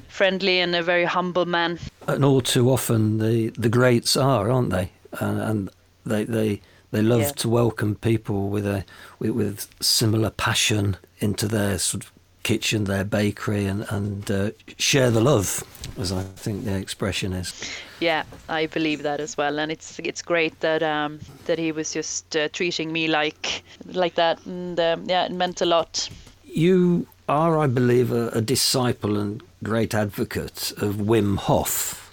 friendly 0.09 0.61
and 0.61 0.75
a 0.75 0.83
very 0.83 1.05
humble 1.05 1.45
man. 1.47 1.79
And 2.07 2.25
all 2.25 2.41
too 2.41 2.69
often 2.71 3.19
the 3.19 3.51
the 3.61 3.69
greats 3.69 4.17
are, 4.17 4.51
aren't 4.51 4.71
they? 4.71 4.91
And, 5.21 5.41
and 5.41 5.71
they 6.05 6.25
they 6.25 6.61
they 6.91 7.03
love 7.03 7.21
Yeah. 7.21 7.33
to 7.33 7.49
welcome 7.49 7.95
people 7.95 8.51
with 8.51 8.67
a 8.67 8.85
with, 9.21 9.31
with 9.31 9.69
similar 9.81 10.31
passion 10.31 10.97
into 11.21 11.47
their 11.49 11.79
sort 11.79 12.05
of 12.05 12.13
kitchen, 12.43 12.85
their 12.85 13.05
bakery, 13.05 13.67
and 13.67 13.85
and 13.91 14.31
uh, 14.31 14.51
share 14.79 15.11
the 15.11 15.21
love, 15.21 15.65
as 15.99 16.13
I 16.13 16.23
think 16.23 16.65
the 16.65 16.77
expression 16.77 17.33
is. 17.33 17.53
Yeah, 18.01 18.23
I 18.49 18.67
believe 18.67 19.03
that 19.03 19.21
as 19.21 19.37
well, 19.37 19.59
and 19.59 19.71
it's 19.71 19.99
it's 19.99 20.23
great 20.23 20.59
that 20.61 20.83
um, 20.83 21.21
that 21.47 21.59
he 21.59 21.73
was 21.73 21.93
just 21.93 22.37
uh, 22.37 22.49
treating 22.49 22.93
me 22.93 23.09
like 23.09 23.63
like 23.87 24.15
that, 24.15 24.45
and 24.47 24.79
um, 24.81 25.05
yeah, 25.07 25.27
it 25.27 25.33
meant 25.33 25.61
a 25.61 25.67
lot. 25.67 26.09
You 26.45 27.07
are, 27.29 27.59
I 27.59 27.67
believe, 27.67 28.11
a, 28.13 28.29
a 28.29 28.41
disciple 28.41 29.17
and 29.17 29.43
great 29.63 29.95
advocate 29.95 30.73
of 30.79 30.97
Wim 30.97 31.37
Hof, 31.37 32.13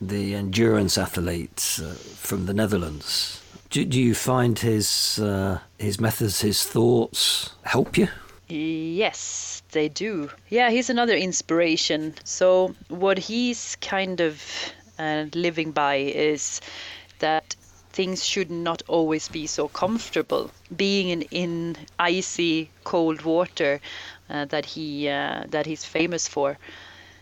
the 0.00 0.34
endurance 0.34 0.96
athlete 0.96 1.80
uh, 1.82 1.92
from 1.92 2.46
the 2.46 2.54
Netherlands. 2.54 3.42
Do, 3.70 3.84
do 3.84 4.00
you 4.00 4.14
find 4.14 4.58
his 4.58 5.18
uh, 5.18 5.58
his 5.78 6.00
methods, 6.00 6.40
his 6.40 6.64
thoughts 6.64 7.50
help 7.64 7.98
you? 7.98 8.08
Yes, 8.48 9.62
they 9.72 9.88
do. 9.88 10.30
Yeah, 10.48 10.70
he's 10.70 10.88
another 10.90 11.14
inspiration. 11.16 12.14
So 12.24 12.74
what 12.88 13.18
he's 13.18 13.76
kind 13.82 14.20
of 14.20 14.42
uh, 14.98 15.26
living 15.34 15.72
by 15.72 15.96
is 15.96 16.60
that 17.20 17.56
things 17.92 18.24
should 18.24 18.50
not 18.50 18.82
always 18.88 19.28
be 19.28 19.46
so 19.46 19.68
comfortable. 19.68 20.50
Being 20.74 21.08
in, 21.10 21.22
in 21.22 21.76
icy 21.98 22.70
cold 22.84 23.22
water 23.22 23.80
uh, 24.30 24.46
that 24.46 24.64
he 24.66 25.08
uh, 25.08 25.44
that 25.50 25.66
he's 25.66 25.84
famous 25.84 26.28
for. 26.28 26.58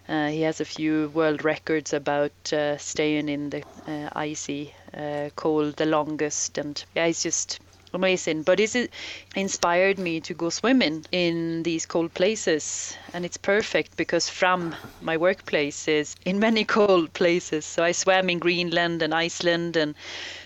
Uh, 0.08 0.28
he 0.28 0.42
has 0.42 0.60
a 0.60 0.64
few 0.64 1.10
world 1.14 1.44
records 1.44 1.92
about 1.92 2.52
uh, 2.52 2.76
staying 2.78 3.28
in 3.28 3.50
the 3.50 3.64
uh, 3.88 4.08
icy 4.14 4.74
uh, 4.96 5.30
cold 5.36 5.76
the 5.76 5.86
longest, 5.86 6.58
and 6.58 6.84
yeah, 6.94 7.06
he's 7.06 7.22
just 7.24 7.60
amazing. 7.94 8.42
But 8.42 8.60
it 8.60 8.90
inspired 9.34 9.98
me 9.98 10.20
to 10.20 10.34
go 10.34 10.50
swimming 10.50 11.04
in 11.12 11.62
these 11.62 11.86
cold 11.86 12.14
places, 12.14 12.96
and 13.12 13.24
it's 13.24 13.36
perfect 13.36 13.96
because 13.96 14.28
from 14.28 14.74
my 15.00 15.16
workplace 15.16 15.88
is 15.88 16.16
in 16.24 16.38
many 16.38 16.64
cold 16.76 17.12
places. 17.12 17.64
So 17.64 17.82
I 17.84 17.92
swam 17.92 18.30
in 18.30 18.38
Greenland 18.38 19.02
and 19.02 19.14
Iceland 19.14 19.76
and 19.76 19.94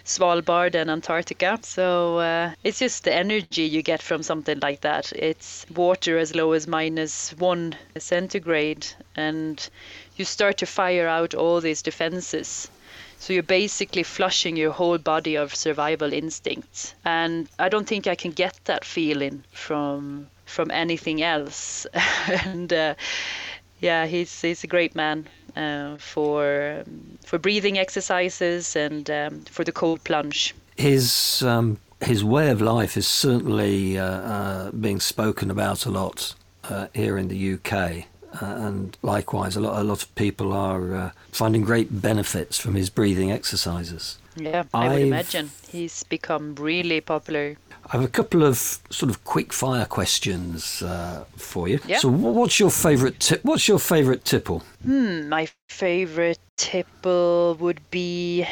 Svalbard 0.05 0.75
and 0.75 0.91
Antarctica. 0.91 1.59
So 1.63 2.19
uh, 2.19 2.53
it's 2.63 2.79
just 2.79 3.05
the 3.05 3.13
energy 3.15 3.63
you 3.63 3.83
get 3.83 4.03
from 4.03 4.23
something 4.23 4.61
like 4.61 4.83
that. 4.83 5.13
It's 5.13 5.67
water 5.75 6.19
as 6.19 6.35
low 6.35 6.53
as 6.53 6.67
minus 6.67 7.31
one 7.39 7.75
centigrade, 7.99 8.87
and 9.17 9.69
you 10.17 10.25
start 10.25 10.59
to 10.59 10.67
fire 10.67 11.09
out 11.09 11.35
all 11.35 11.61
these 11.61 11.83
defenses. 11.83 12.69
So 13.19 13.33
you're 13.33 13.43
basically 13.43 14.03
flushing 14.03 14.57
your 14.57 14.73
whole 14.73 14.99
body 14.99 15.37
of 15.37 15.55
survival 15.55 16.13
instincts, 16.13 16.95
and 17.05 17.49
I 17.59 17.69
don't 17.69 17.89
think 17.89 18.07
I 18.07 18.15
can 18.15 18.33
get 18.33 18.59
that 18.65 18.85
feeling 18.85 19.43
from 19.53 20.29
from 20.45 20.71
anything 20.71 21.23
else. 21.23 21.87
and 22.45 22.73
uh, 22.73 22.95
yeah, 23.81 24.07
he's 24.07 24.41
he's 24.41 24.65
a 24.65 24.67
great 24.67 24.95
man 24.95 25.27
uh, 25.57 25.97
for 25.97 26.85
for 27.25 27.39
breathing 27.39 27.79
exercises 27.79 28.77
and 28.77 29.11
um, 29.11 29.41
for 29.51 29.65
the 29.65 29.73
cold 29.73 30.05
plunge. 30.05 30.55
His 30.77 31.43
um, 31.43 31.79
his 32.01 32.23
way 32.23 32.51
of 32.51 32.61
life 32.61 32.97
is 32.97 33.07
certainly 33.07 33.99
uh, 33.99 34.05
uh, 34.05 34.71
being 34.71 35.01
spoken 35.01 35.51
about 35.51 35.87
a 35.87 35.91
lot 35.91 36.35
uh, 36.65 36.87
here 36.95 37.19
in 37.19 37.29
the 37.29 37.55
UK. 37.55 38.07
Uh, 38.35 38.45
and 38.45 38.97
likewise, 39.03 39.57
a 39.57 39.61
lot, 39.61 39.81
a 39.81 39.85
lot 39.85 40.03
of 40.03 40.15
people 40.15 40.53
are 40.53 40.95
uh, 40.95 41.11
finding 41.33 41.63
great 41.63 42.03
benefits 42.03 42.59
from 42.59 42.75
his 42.75 42.91
breathing 42.91 43.31
exercises. 43.33 44.19
Yeah, 44.37 44.65
I 44.75 44.89
would 44.89 44.93
I've- 44.97 45.09
imagine 45.09 45.51
he's 45.71 46.03
become 46.05 46.55
really 46.57 47.01
popular. 47.01 47.57
I 47.89 47.93
have 47.99 48.05
a 48.05 48.09
couple 48.09 48.43
of 48.43 48.59
sort 48.91 49.11
of 49.11 49.23
quick 49.25 49.53
fire 49.53 49.85
questions 49.87 50.83
uh, 50.83 51.25
for 51.37 51.69
you. 51.69 51.79
Yeah. 51.87 51.99
So, 51.99 52.09
what's 52.09 52.59
your 52.59 52.71
favourite 52.71 53.21
tip? 53.21 53.45
What's 53.45 53.69
your 53.69 53.79
favourite 53.79 54.25
tipple? 54.25 54.65
Hmm, 54.85 55.29
my 55.29 55.49
favorite 55.69 56.41
tipple 56.57 57.55
would 57.61 57.81
be, 57.93 58.45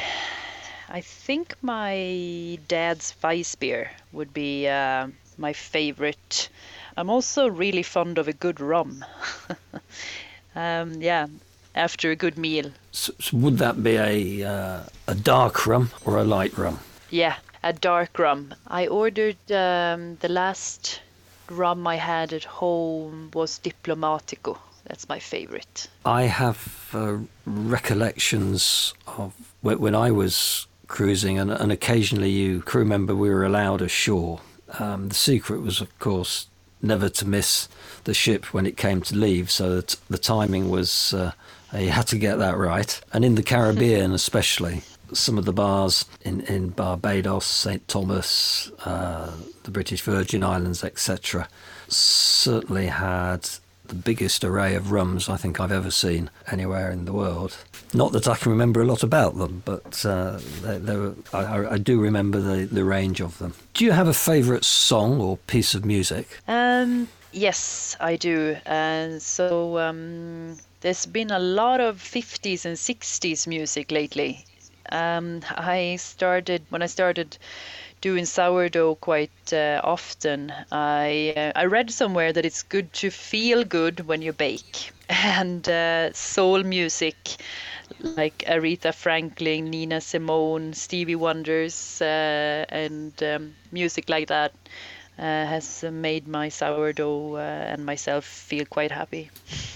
I 0.89 1.01
think 1.01 1.57
my 1.63 2.59
dad's 2.69 3.13
Weissbier 3.23 3.89
would 4.13 4.33
be 4.33 4.69
uh, 4.69 5.09
my 5.37 5.53
favorite. 5.53 6.49
I'm 6.97 7.11
also 7.11 7.49
really 7.49 7.83
fond 7.83 8.19
of 8.19 8.29
a 8.29 8.33
good 8.33 8.61
rum. 8.61 9.05
um, 10.57 11.03
yeah, 11.03 11.27
after 11.75 12.11
a 12.11 12.17
good 12.17 12.39
meal. 12.39 12.71
So, 12.93 13.13
so 13.21 13.37
would 13.37 13.59
that 13.59 13.83
be 13.83 13.97
a 13.97 14.49
uh, 14.49 14.83
a 15.09 15.15
dark 15.15 15.67
rum 15.67 15.91
or 16.05 16.19
a 16.19 16.25
light 16.25 16.57
rum? 16.57 16.79
Yeah, 17.11 17.37
a 17.63 17.73
dark 17.73 18.19
rum. 18.19 18.55
I 18.67 18.87
ordered 18.87 19.39
um, 19.51 20.17
the 20.21 20.29
last 20.29 21.01
rum 21.51 21.87
I 21.87 21.97
had 21.97 22.33
at 22.33 22.45
home 22.45 23.31
was 23.35 23.59
Diplomatico. 23.59 24.59
That's 24.87 25.09
my 25.09 25.19
favorite. 25.19 25.89
I 26.05 26.25
have 26.25 26.91
uh, 26.93 27.17
recollections 27.47 28.95
of 29.07 29.33
when 29.63 29.95
I 29.95 30.11
was 30.11 30.67
cruising, 30.87 31.39
and, 31.39 31.51
and 31.51 31.73
occasionally 31.73 32.31
you 32.31 32.61
crew 32.61 32.85
member 32.85 33.15
we 33.15 33.31
were 33.31 33.45
allowed 33.45 33.81
ashore. 33.83 34.41
Um, 34.79 35.09
the 35.09 35.15
secret 35.15 35.63
was, 35.63 35.81
of 35.81 35.99
course, 35.99 36.49
never 36.85 37.09
to 37.09 37.27
miss 37.27 37.69
the 38.05 38.15
ship 38.15 38.53
when 38.53 38.67
it 38.67 38.77
came 38.77 39.01
to 39.03 39.17
leave, 39.17 39.51
so 39.51 39.77
that 39.77 39.97
the 40.09 40.19
timing 40.19 40.69
was 40.69 41.15
uh, 41.15 41.33
you 41.77 41.91
had 41.91 42.07
to 42.09 42.19
get 42.19 42.37
that 42.37 42.57
right. 42.57 43.01
And 43.13 43.25
in 43.25 43.35
the 43.35 43.43
Caribbean, 43.43 44.13
especially, 44.23 44.83
some 45.13 45.39
of 45.39 45.45
the 45.45 45.53
bars 45.53 46.05
in, 46.23 46.43
in 46.43 46.71
Barbados, 46.71 47.47
St 47.47 47.87
Thomas, 47.89 48.71
uh, 48.85 49.33
the 49.65 49.71
British 49.71 50.03
Virgin 50.03 50.43
Islands, 50.43 50.85
etc., 50.85 51.49
certainly 51.89 52.87
had 52.87 53.49
the 53.87 53.95
biggest 53.95 54.45
array 54.45 54.75
of 54.75 54.93
rums 54.93 55.29
I 55.29 55.37
think 55.37 55.61
I've 55.61 55.73
ever 55.73 55.91
seen 55.91 56.31
anywhere 56.51 56.91
in 56.91 57.05
the 57.05 57.13
world. 57.13 57.59
Not 57.95 58.11
that 58.13 58.27
I 58.27 58.35
can 58.35 58.51
remember 58.51 58.83
a 58.83 58.85
lot 58.85 59.05
about 59.05 59.39
them, 59.39 59.63
but 59.65 60.05
uh, 60.05 60.41
they, 60.63 60.79
they 60.79 60.97
were, 60.97 61.15
I, 61.33 61.75
I 61.75 61.79
do 61.79 62.01
remember 62.01 62.41
the, 62.41 62.65
the 62.65 62.85
range 62.85 63.21
of 63.21 63.39
them. 63.39 63.55
Do 63.73 63.85
you 63.85 63.93
have 63.93 64.09
a 64.09 64.15
favourite 64.15 64.65
song 64.65 65.21
or 65.21 65.37
piece 65.47 65.75
of 65.75 65.85
music? 65.85 66.27
Um, 66.49 67.09
yes, 67.33 67.97
I 68.01 68.17
do. 68.17 68.57
Uh, 68.67 69.21
so 69.21 69.79
um, 69.79 70.57
there's 70.81 71.07
been 71.07 71.31
a 71.31 71.39
lot 71.39 71.81
of 71.81 71.99
50s 71.99 72.65
and 72.65 72.77
60s 72.77 73.47
music 73.47 73.93
lately. 73.93 74.45
Um, 74.91 75.43
I 75.51 75.97
started 75.97 76.63
when 76.71 76.83
I 76.83 76.87
started 76.87 77.39
doing 78.01 78.27
sourdough 78.27 78.97
quite 78.97 79.53
uh, 79.53 79.81
often. 79.83 80.53
I 80.71 81.33
uh, 81.37 81.53
I 81.59 81.65
read 81.65 81.91
somewhere 81.91 82.33
that 82.35 82.45
it's 82.45 82.63
good 82.63 82.93
to 82.95 83.11
feel 83.11 83.65
good 83.65 84.07
when 84.07 84.21
you 84.21 84.33
bake, 84.33 84.93
and 85.09 85.67
uh, 85.69 86.13
soul 86.13 86.63
music 86.65 87.17
like 88.01 88.45
Aretha 88.47 88.95
Franklin, 88.95 89.71
Nina 89.71 90.01
Simone, 90.01 90.73
Stevie 90.73 91.17
Wonders, 91.17 92.01
uh, 92.03 92.65
and 92.69 93.23
um, 93.23 93.55
music 93.73 94.09
like 94.09 94.29
that 94.29 94.53
uh, 95.19 95.23
has 95.23 95.85
made 95.85 96.27
my 96.27 96.49
sourdough 96.49 97.37
uh, 97.37 97.39
and 97.39 97.87
myself 97.87 98.25
feel 98.25 98.65
quite 98.67 98.91
happy. 98.91 99.31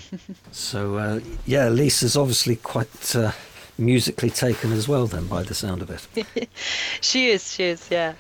so, 0.51 0.97
uh, 0.97 1.21
yeah, 1.47 1.69
Lisa's 1.69 2.17
obviously 2.17 2.57
quite 2.57 3.17
uh, 3.17 3.33
musically 3.77 4.31
taken 4.31 4.73
as 4.73 4.89
well, 4.89 5.07
then, 5.07 5.27
by 5.27 5.43
the 5.43 5.55
sound 5.55 5.83
of 5.83 5.91
it. 5.91 6.49
she 7.01 7.31
is, 7.31 7.53
she 7.53 7.65
is, 7.65 7.89
yeah. 7.91 8.15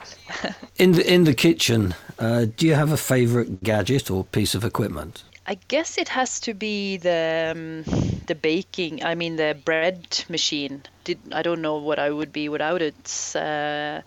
in 0.76 0.92
the 0.92 1.12
in 1.12 1.24
the 1.24 1.34
kitchen, 1.34 1.94
uh, 2.18 2.46
do 2.56 2.66
you 2.66 2.74
have 2.74 2.92
a 2.92 2.96
favourite 2.96 3.62
gadget 3.62 4.11
or 4.11 4.24
piece 4.24 4.54
of 4.54 4.64
equipment? 4.64 5.24
I 5.48 5.56
guess 5.68 5.98
it 5.98 6.11
has 6.11 6.40
to 6.42 6.54
be 6.54 6.98
the 6.98 7.52
um, 7.56 7.82
the 8.26 8.37
baking. 8.37 9.04
I 9.04 9.14
mean 9.16 9.37
the 9.37 9.56
bread 9.64 10.24
machine. 10.28 10.82
Did 11.04 11.18
I 11.32 11.42
don't 11.42 11.62
know 11.62 11.78
what 11.78 11.98
I 11.98 12.11
would 12.11 12.32
be 12.32 12.48
without 12.48 12.82
it. 12.82 13.34
Uh, 13.34 14.02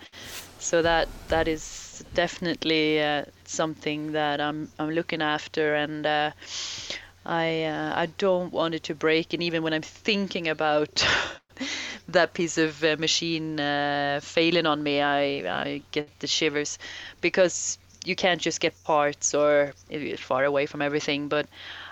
so 0.59 0.81
that 0.83 1.09
that 1.29 1.47
is 1.47 2.03
definitely 2.13 3.01
uh, 3.01 3.25
something 3.45 4.13
that 4.13 4.39
I'm 4.39 4.69
I'm 4.79 4.91
looking 4.91 5.21
after, 5.21 5.75
and 5.75 6.05
uh, 6.05 6.31
I 7.25 7.63
uh, 7.65 7.93
I 7.95 8.05
don't 8.07 8.51
want 8.53 8.75
it 8.75 8.83
to 8.85 8.95
break. 8.95 9.33
And 9.33 9.43
even 9.43 9.63
when 9.63 9.73
I'm 9.73 9.81
thinking 9.81 10.47
about 10.47 11.05
that 12.09 12.33
piece 12.33 12.57
of 12.57 12.83
uh, 12.83 12.95
machine 12.99 13.59
uh, 13.59 14.19
failing 14.21 14.65
on 14.67 14.83
me, 14.83 15.01
I 15.01 15.23
I 15.63 15.81
get 15.91 16.19
the 16.19 16.27
shivers 16.27 16.77
because 17.21 17.77
you 18.05 18.15
can't 18.15 18.41
just 18.41 18.59
get 18.59 18.83
parts 18.83 19.33
or 19.33 19.73
it's 19.89 20.21
far 20.21 20.43
away 20.43 20.65
from 20.65 20.81
everything. 20.81 21.27
But 21.27 21.47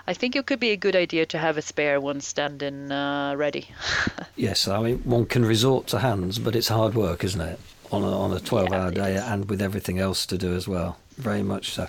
I 0.06 0.14
think 0.14 0.36
it 0.36 0.46
could 0.46 0.60
be 0.60 0.70
a 0.70 0.76
good 0.76 0.96
idea 0.96 1.26
to 1.26 1.38
have 1.38 1.56
a 1.56 1.62
spare 1.62 2.00
one 2.00 2.20
standing 2.20 2.90
uh, 2.90 3.34
ready. 3.36 3.68
yes, 4.36 4.66
I 4.66 4.82
mean 4.82 4.98
one 4.98 5.26
can 5.26 5.44
resort 5.44 5.86
to 5.88 6.00
hands, 6.00 6.38
but 6.38 6.56
it's 6.56 6.68
hard 6.68 6.94
work, 6.94 7.24
isn't 7.24 7.40
it? 7.40 7.60
On 7.92 8.04
a, 8.04 8.18
on 8.18 8.32
a 8.32 8.38
12 8.38 8.68
yeah, 8.70 8.82
hour 8.82 8.90
day 8.92 9.16
and 9.16 9.48
with 9.50 9.60
everything 9.60 9.98
else 9.98 10.24
to 10.26 10.38
do 10.38 10.54
as 10.54 10.68
well. 10.68 10.98
Very 11.16 11.42
much 11.42 11.72
so. 11.72 11.88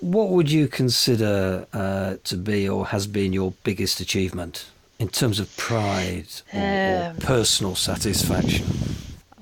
What 0.00 0.30
would 0.30 0.50
you 0.50 0.66
consider 0.66 1.66
uh, 1.72 2.16
to 2.24 2.36
be 2.36 2.68
or 2.68 2.86
has 2.86 3.06
been 3.06 3.32
your 3.32 3.52
biggest 3.62 4.00
achievement 4.00 4.66
in 4.98 5.08
terms 5.08 5.38
of 5.38 5.54
pride 5.56 6.26
or, 6.54 6.60
um, 6.60 7.16
or 7.16 7.20
personal 7.20 7.74
satisfaction? 7.74 8.66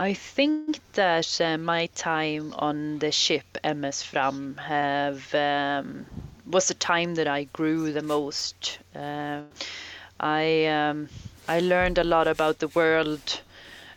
I 0.00 0.14
think 0.14 0.80
that 0.94 1.40
uh, 1.40 1.58
my 1.58 1.86
time 1.86 2.54
on 2.56 2.98
the 2.98 3.12
ship 3.12 3.58
MS 3.62 4.02
Fram 4.02 4.56
have 4.56 5.34
um, 5.34 6.06
was 6.50 6.68
the 6.68 6.74
time 6.74 7.14
that 7.16 7.28
I 7.28 7.44
grew 7.44 7.92
the 7.92 8.02
most. 8.02 8.80
Uh, 8.96 9.42
I 10.18 10.66
um, 10.66 11.08
I 11.48 11.60
learned 11.60 11.98
a 11.98 12.04
lot 12.04 12.26
about 12.26 12.58
the 12.58 12.68
world 12.68 13.42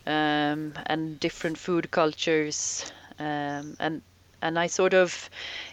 um, 0.06 0.74
and 0.86 1.20
different 1.20 1.58
food 1.58 1.92
cultures, 1.92 2.92
um, 3.20 3.78
and 3.80 4.02
and 4.42 4.60
I 4.60 4.68
sort 4.68 4.94
of 4.94 5.30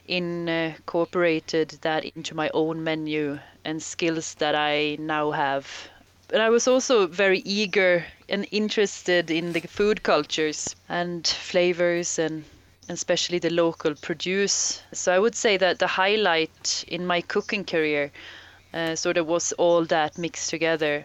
incorporated 0.06 1.70
that 1.82 2.04
into 2.04 2.34
my 2.36 2.50
own 2.54 2.84
menu 2.84 3.40
and 3.64 3.82
skills 3.82 4.34
that 4.36 4.54
I 4.54 4.96
now 5.00 5.32
have 5.32 5.90
but 6.30 6.40
I 6.40 6.48
was 6.48 6.68
also 6.68 7.06
very 7.08 7.40
eager 7.40 8.04
and 8.28 8.46
interested 8.52 9.30
in 9.30 9.52
the 9.52 9.60
food 9.60 10.02
cultures 10.02 10.76
and 10.88 11.26
flavors 11.26 12.18
and 12.18 12.44
especially 12.88 13.38
the 13.38 13.50
local 13.50 13.94
produce. 13.94 14.82
So 14.92 15.12
I 15.12 15.18
would 15.18 15.34
say 15.34 15.56
that 15.56 15.78
the 15.78 15.86
highlight 15.86 16.84
in 16.86 17.06
my 17.06 17.20
cooking 17.20 17.64
career 17.64 18.12
uh, 18.72 18.94
sort 18.94 19.16
of 19.16 19.26
was 19.26 19.52
all 19.52 19.84
that 19.86 20.18
mixed 20.18 20.50
together, 20.50 21.04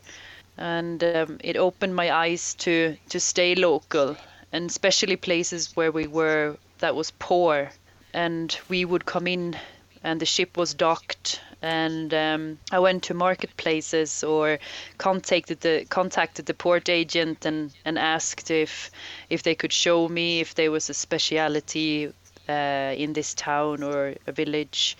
and 0.57 1.03
um, 1.03 1.39
it 1.43 1.57
opened 1.57 1.95
my 1.95 2.11
eyes 2.11 2.53
to 2.55 2.95
to 3.09 3.19
stay 3.19 3.55
local, 3.55 4.15
and 4.51 4.69
especially 4.69 5.15
places 5.15 5.75
where 5.75 5.91
we 5.91 6.05
were 6.05 6.57
that 6.79 6.95
was 6.95 7.11
poor, 7.17 7.71
and 8.13 8.57
we 8.69 8.85
would 8.85 9.05
come 9.05 9.25
in, 9.25 9.57
and 10.03 10.19
the 10.19 10.25
ship 10.25 10.57
was 10.57 10.75
docked, 10.75 11.41
and 11.65 12.13
um, 12.13 12.59
I 12.71 12.77
went 12.77 13.01
to 13.03 13.15
marketplaces 13.15 14.23
or 14.23 14.59
contacted 14.99 15.61
the 15.61 15.85
contacted 15.89 16.45
the 16.45 16.53
port 16.53 16.89
agent 16.89 17.43
and, 17.45 17.73
and 17.83 17.97
asked 17.97 18.51
if 18.51 18.91
if 19.31 19.41
they 19.41 19.55
could 19.55 19.73
show 19.73 20.07
me 20.07 20.41
if 20.41 20.53
there 20.53 20.69
was 20.69 20.89
a 20.91 20.93
speciality 20.93 22.13
uh, 22.47 22.93
in 22.95 23.13
this 23.13 23.33
town 23.33 23.81
or 23.81 24.13
a 24.27 24.31
village 24.31 24.95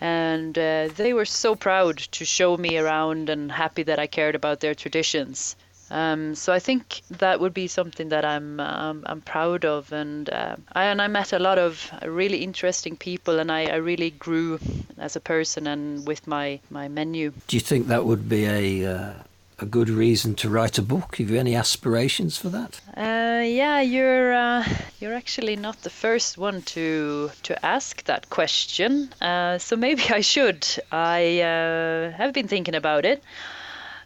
and 0.00 0.56
uh, 0.56 0.88
they 0.94 1.12
were 1.12 1.24
so 1.24 1.56
proud 1.56 1.98
to 1.98 2.24
show 2.24 2.56
me 2.56 2.78
around 2.78 3.28
and 3.28 3.50
happy 3.50 3.82
that 3.82 3.98
I 3.98 4.06
cared 4.06 4.36
about 4.36 4.60
their 4.60 4.76
traditions. 4.76 5.56
Um, 5.90 6.34
so 6.34 6.52
I 6.52 6.58
think 6.58 7.02
that 7.10 7.40
would 7.40 7.54
be 7.54 7.66
something 7.68 8.10
that 8.10 8.24
I'm 8.24 8.60
um, 8.60 9.02
I'm 9.06 9.20
proud 9.20 9.64
of, 9.64 9.92
and 9.92 10.28
uh, 10.30 10.56
I 10.72 10.84
and 10.84 11.00
I 11.00 11.08
met 11.08 11.32
a 11.32 11.38
lot 11.38 11.58
of 11.58 11.90
really 12.04 12.38
interesting 12.38 12.96
people, 12.96 13.38
and 13.38 13.50
I, 13.50 13.66
I 13.66 13.76
really 13.76 14.10
grew 14.10 14.58
as 14.98 15.16
a 15.16 15.20
person 15.20 15.66
and 15.66 16.06
with 16.06 16.26
my 16.26 16.60
my 16.70 16.88
menu. 16.88 17.32
Do 17.46 17.56
you 17.56 17.60
think 17.60 17.86
that 17.86 18.04
would 18.04 18.28
be 18.28 18.44
a 18.44 18.94
uh, 18.94 19.12
a 19.60 19.66
good 19.66 19.88
reason 19.88 20.34
to 20.36 20.48
write 20.48 20.78
a 20.78 20.82
book? 20.82 21.16
Have 21.16 21.30
you 21.30 21.38
any 21.38 21.54
aspirations 21.54 22.36
for 22.36 22.48
that? 22.50 22.80
Uh, 22.96 23.42
yeah, 23.42 23.80
you're 23.80 24.32
uh, 24.32 24.64
you're 25.00 25.14
actually 25.14 25.56
not 25.56 25.82
the 25.82 25.90
first 25.90 26.38
one 26.38 26.62
to 26.62 27.30
to 27.42 27.66
ask 27.66 28.04
that 28.04 28.30
question. 28.30 29.10
Uh, 29.20 29.58
so 29.58 29.76
maybe 29.76 30.02
I 30.10 30.20
should. 30.20 30.66
I 30.92 31.40
uh, 31.40 32.12
have 32.12 32.32
been 32.32 32.48
thinking 32.48 32.74
about 32.74 33.04
it. 33.04 33.22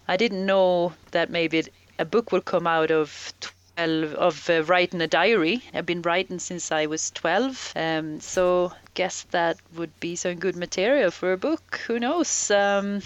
I 0.08 0.16
didn't 0.16 0.44
know 0.44 0.92
that 1.12 1.30
maybe 1.30 1.64
a 1.98 2.04
book 2.04 2.32
would 2.32 2.44
come 2.44 2.66
out 2.66 2.90
of 2.90 3.32
12 3.76 4.14
of 4.14 4.50
uh, 4.50 4.62
writing 4.64 5.00
a 5.00 5.06
diary. 5.06 5.62
I've 5.72 5.86
been 5.86 6.02
writing 6.02 6.38
since 6.38 6.70
I 6.72 6.86
was 6.86 7.10
12, 7.12 7.72
um, 7.76 8.20
so 8.20 8.72
guess 8.94 9.22
that 9.30 9.56
would 9.76 9.98
be 10.00 10.16
some 10.16 10.34
good 10.34 10.56
material 10.56 11.10
for 11.10 11.32
a 11.32 11.38
book. 11.38 11.80
Who 11.86 11.98
knows? 11.98 12.50
Um, 12.50 13.02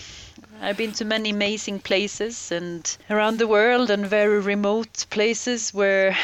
I've 0.61 0.77
been 0.77 0.93
to 0.95 1.05
many 1.05 1.31
amazing 1.31 1.81
places 1.81 2.51
and 2.51 2.97
around 3.11 3.39
the 3.39 3.47
world 3.47 3.91
and 3.91 4.07
very 4.07 4.41
remote 4.41 5.07
places 5.11 5.73
where 5.73 6.17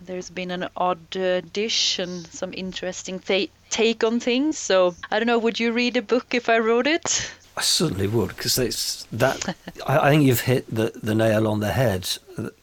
there's 0.00 0.30
been 0.30 0.50
an 0.50 0.68
odd 0.76 1.16
uh, 1.16 1.40
dish 1.40 1.98
and 1.98 2.26
some 2.28 2.52
interesting 2.54 3.20
th- 3.20 3.50
take 3.70 4.04
on 4.04 4.20
things. 4.20 4.58
So 4.58 4.94
I 5.10 5.18
don't 5.18 5.26
know. 5.26 5.38
Would 5.38 5.60
you 5.60 5.72
read 5.72 5.96
a 5.96 6.02
book 6.02 6.34
if 6.34 6.48
I 6.48 6.58
wrote 6.58 6.86
it? 6.86 7.32
I 7.58 7.60
certainly 7.60 8.06
would 8.06 8.28
because 8.28 8.56
it's 8.56 9.04
that. 9.10 9.56
I, 9.84 10.10
think 10.10 10.22
you've 10.22 10.42
hit 10.42 10.72
the, 10.72 10.92
the 11.02 11.12
nail 11.12 11.48
on 11.48 11.58
the 11.58 11.72
head 11.72 12.08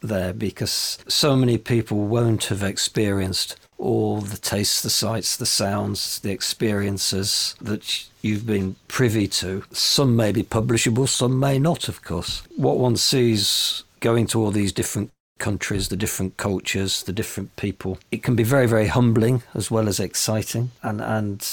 there 0.02 0.32
because 0.32 0.98
so 1.10 1.36
many 1.36 1.58
people 1.58 1.98
won't 2.06 2.46
have 2.46 2.64
experienced 2.64 3.58
all 3.78 4.22
the 4.22 4.38
tastes, 4.38 4.82
the 4.82 4.90
sights, 4.90 5.36
the 5.36 5.46
sounds, 5.46 6.20
the 6.20 6.32
experiences 6.32 7.56
that 7.60 8.06
you've 8.22 8.46
been 8.46 8.78
privy 8.88 9.28
to. 9.28 9.66
Some 9.74 10.16
may 10.16 10.32
be 10.32 10.44
publishable, 10.44 11.10
some 11.10 11.38
may 11.42 11.60
not, 11.60 11.90
of 11.90 12.02
course. 12.02 12.44
What 12.56 12.78
one 12.78 12.96
sees 12.96 13.84
going 14.00 14.28
to 14.28 14.42
all 14.42 14.52
these 14.52 14.72
different 14.72 15.12
countries, 15.40 15.90
the 15.90 15.98
different 15.98 16.38
cultures, 16.38 17.04
the 17.04 17.12
different 17.12 17.54
people, 17.58 18.00
it 18.12 18.24
can 18.24 18.38
be 18.38 18.44
very, 18.44 18.66
very 18.66 18.88
humbling 18.88 19.44
as 19.54 19.70
well 19.70 19.90
as 19.90 20.00
exciting. 20.00 20.72
And, 20.82 21.02
and 21.02 21.46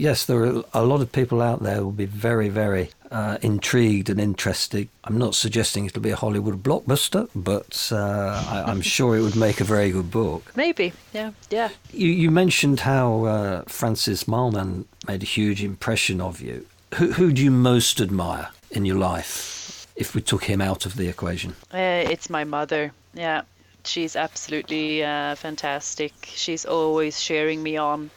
yes, 0.00 0.24
there 0.24 0.42
are 0.42 0.64
a 0.72 0.84
lot 0.84 1.00
of 1.02 1.12
people 1.12 1.42
out 1.42 1.62
there 1.62 1.76
who 1.76 1.84
will 1.84 1.92
be 1.92 2.06
very, 2.06 2.48
very 2.48 2.90
uh, 3.10 3.38
intrigued 3.42 4.08
and 4.08 4.20
interested. 4.20 4.88
I'm 5.04 5.18
not 5.18 5.34
suggesting 5.34 5.84
it'll 5.84 6.02
be 6.02 6.10
a 6.10 6.16
Hollywood 6.16 6.62
blockbuster, 6.62 7.28
but 7.34 7.90
uh, 7.92 8.64
I, 8.66 8.70
am 8.70 8.80
sure 8.80 9.16
it 9.16 9.20
would 9.20 9.36
make 9.36 9.60
a 9.60 9.64
very 9.64 9.90
good 9.90 10.10
book. 10.10 10.52
Maybe, 10.56 10.92
yeah, 11.12 11.32
yeah. 11.50 11.68
You, 11.92 12.08
you 12.08 12.30
mentioned 12.30 12.80
how 12.80 13.24
uh, 13.24 13.62
Francis 13.66 14.24
Mallmann 14.24 14.86
made 15.06 15.22
a 15.22 15.26
huge 15.26 15.62
impression 15.62 16.20
of 16.20 16.40
you. 16.40 16.66
Who, 16.94 17.12
who 17.12 17.32
do 17.32 17.42
you 17.42 17.50
most 17.50 18.00
admire 18.00 18.48
in 18.70 18.84
your 18.84 18.96
life, 18.96 19.86
if 19.96 20.14
we 20.14 20.22
took 20.22 20.44
him 20.44 20.60
out 20.60 20.86
of 20.86 20.96
the 20.96 21.08
equation? 21.08 21.54
Uh, 21.72 22.08
it's 22.10 22.30
my 22.30 22.44
mother, 22.44 22.92
yeah. 23.14 23.42
She's 23.82 24.14
absolutely 24.14 25.02
uh, 25.02 25.36
fantastic. 25.36 26.12
She's 26.26 26.66
always 26.66 27.18
cheering 27.18 27.62
me 27.62 27.78
on 27.78 28.10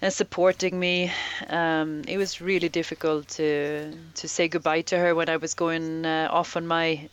and 0.00 0.12
supporting 0.12 0.78
me. 0.78 1.12
Um, 1.48 2.02
it 2.06 2.18
was 2.18 2.40
really 2.40 2.68
difficult 2.68 3.28
to 3.28 3.92
to 4.14 4.28
say 4.28 4.48
goodbye 4.48 4.82
to 4.82 4.98
her 4.98 5.14
when 5.14 5.28
I 5.28 5.36
was 5.36 5.54
going 5.54 6.06
uh, 6.06 6.28
off 6.30 6.56
on 6.56 6.66
my 6.66 7.08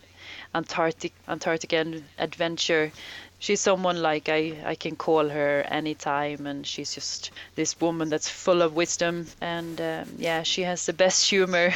Antarctic 0.54 1.12
Antarctic 1.28 1.72
adventure. 2.18 2.92
She's 3.38 3.60
someone 3.60 4.00
like 4.00 4.28
I, 4.28 4.56
I 4.64 4.74
can 4.76 4.94
call 4.94 5.28
her 5.28 5.62
anytime, 5.68 6.46
and 6.46 6.64
she's 6.64 6.94
just 6.94 7.32
this 7.56 7.80
woman 7.80 8.08
that's 8.08 8.28
full 8.28 8.62
of 8.62 8.74
wisdom. 8.76 9.26
And 9.40 9.80
um, 9.80 10.08
yeah, 10.16 10.44
she 10.44 10.62
has 10.62 10.86
the 10.86 10.92
best 10.92 11.28
humor. 11.28 11.74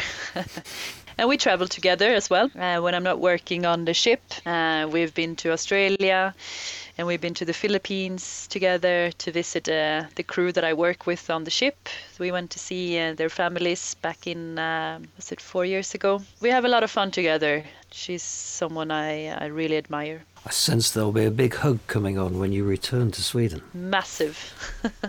and 1.18 1.28
we 1.28 1.36
travel 1.36 1.66
together 1.66 2.12
as 2.12 2.30
well. 2.30 2.50
Uh, 2.54 2.80
when 2.80 2.94
I'm 2.94 3.02
not 3.02 3.18
working 3.18 3.66
on 3.66 3.84
the 3.84 3.94
ship, 3.94 4.22
uh, 4.44 4.88
we've 4.90 5.14
been 5.14 5.34
to 5.36 5.50
Australia, 5.50 6.34
and 6.98 7.06
we've 7.06 7.20
been 7.20 7.35
to 7.35 7.44
the 7.44 7.52
Philippines 7.52 8.46
together 8.48 9.11
to 9.18 9.32
visit 9.32 9.68
uh, 9.68 10.04
the 10.14 10.22
crew 10.22 10.52
that 10.52 10.64
I 10.64 10.72
work 10.72 11.06
with 11.06 11.28
on 11.30 11.44
the 11.44 11.50
ship. 11.50 11.88
We 12.18 12.32
went 12.32 12.50
to 12.50 12.59
see 12.59 12.98
uh, 12.98 13.14
their 13.14 13.28
families 13.28 13.94
back 13.94 14.26
in 14.26 14.59
uh, 14.59 15.00
was 15.16 15.32
it 15.32 15.40
four 15.40 15.64
years 15.64 15.94
ago. 15.94 16.22
We 16.40 16.50
have 16.50 16.64
a 16.64 16.68
lot 16.68 16.82
of 16.82 16.90
fun 16.90 17.11
together. 17.11 17.64
She's 17.90 18.22
someone 18.22 18.90
I, 18.90 19.28
I 19.28 19.46
really 19.46 19.76
admire. 19.76 20.24
I 20.46 20.50
sense 20.50 20.92
there'll 20.92 21.12
be 21.12 21.24
a 21.24 21.30
big 21.30 21.54
hug 21.56 21.80
coming 21.87 22.18
on 22.18 22.38
when 22.38 22.52
you 22.52 22.64
return 22.64 23.11
to 23.12 23.22
Sweden. 23.22 23.62
Massive. 23.74 24.38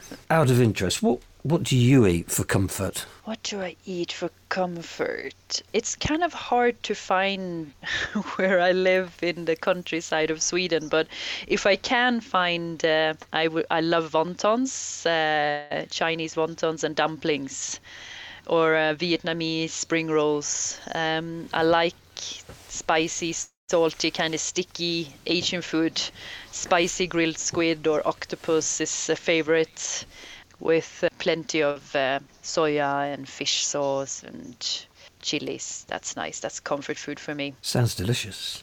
Out 0.30 0.50
of 0.50 0.60
interest, 0.60 1.04
what 1.04 1.20
what 1.44 1.64
do 1.64 1.76
you 1.78 2.06
eat 2.06 2.32
for 2.32 2.44
comfort? 2.44 3.06
What 3.26 3.44
do 3.44 3.62
I 3.62 3.76
eat 3.86 4.12
for 4.12 4.32
comfort? 4.50 5.62
It's 5.74 5.96
kind 5.96 6.24
of 6.24 6.34
hard 6.34 6.82
to 6.84 6.96
find 6.96 7.74
where 8.38 8.60
I 8.60 8.72
live 8.72 9.18
in 9.22 9.46
the 9.46 9.56
countryside 9.56 10.32
of 10.32 10.42
Sweden, 10.42 10.88
but 10.88 11.08
if 11.46 11.66
I 11.66 11.76
can 11.76 12.22
find, 12.22 12.84
uh, 12.84 13.14
I, 13.34 13.46
w- 13.46 13.66
I 13.70 13.82
love 13.82 14.14
wontons, 14.14 15.06
uh, 15.06 15.86
Chinese 15.92 16.36
wontons 16.36 16.84
and 16.84 16.96
dumplings, 16.96 17.80
or 18.48 18.76
uh, 18.76 18.96
Vietnamese 18.96 19.72
spring 19.72 20.08
rolls. 20.10 20.80
Um, 20.96 21.50
I 21.54 21.64
like 21.64 21.96
spicy, 22.70 23.34
salty, 23.34 24.12
kind 24.12 24.34
of 24.34 24.40
sticky 24.40 25.14
Asian 25.26 25.62
food. 25.62 26.02
Spicy 26.52 27.08
grilled 27.08 27.38
squid 27.38 27.86
or 27.88 28.08
octopus 28.08 28.82
is 28.82 29.10
a 29.10 29.16
favorite 29.16 30.06
with 30.60 31.04
uh, 31.04 31.10
plenty 31.20 31.62
of 31.62 31.96
uh, 31.96 32.20
soya 32.44 33.14
and 33.14 33.28
fish 33.28 33.66
sauce 33.66 34.24
and 34.24 34.86
chilies. 35.22 35.86
That's 35.88 36.16
nice. 36.16 36.40
That's 36.40 36.60
comfort 36.60 36.98
food 36.98 37.20
for 37.20 37.36
me. 37.36 37.54
Sounds 37.62 37.96
delicious. 37.96 38.62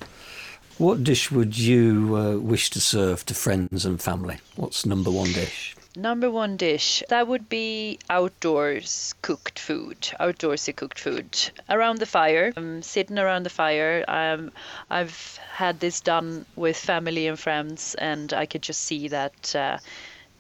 What 0.79 1.05
dish 1.05 1.31
would 1.31 1.57
you 1.57 2.17
uh, 2.17 2.37
wish 2.39 2.71
to 2.71 2.81
serve 2.81 3.25
to 3.27 3.35
friends 3.35 3.87
and 3.87 4.03
family? 4.03 4.39
What's 4.57 4.85
number 4.85 5.11
one 5.11 5.33
dish? 5.33 5.77
Number 5.97 6.29
one 6.29 6.57
dish 6.57 7.05
that 7.09 7.29
would 7.29 7.49
be 7.49 8.01
outdoors 8.11 9.15
cooked 9.23 9.61
food, 9.61 10.01
outdoorsy 10.19 10.75
cooked 10.75 10.99
food 10.99 11.39
around 11.71 12.01
the 12.01 12.07
fire. 12.07 12.53
Um, 12.57 12.83
sitting 12.83 13.17
around 13.17 13.45
the 13.45 13.51
fire. 13.51 14.05
Um, 14.09 14.51
I've 14.91 15.39
had 15.53 15.79
this 15.79 16.01
done 16.01 16.47
with 16.57 16.77
family 16.77 17.29
and 17.29 17.39
friends, 17.39 17.95
and 17.95 18.33
I 18.33 18.47
could 18.47 18.63
just 18.63 18.83
see 18.83 19.07
that 19.07 19.55
uh, 19.55 19.79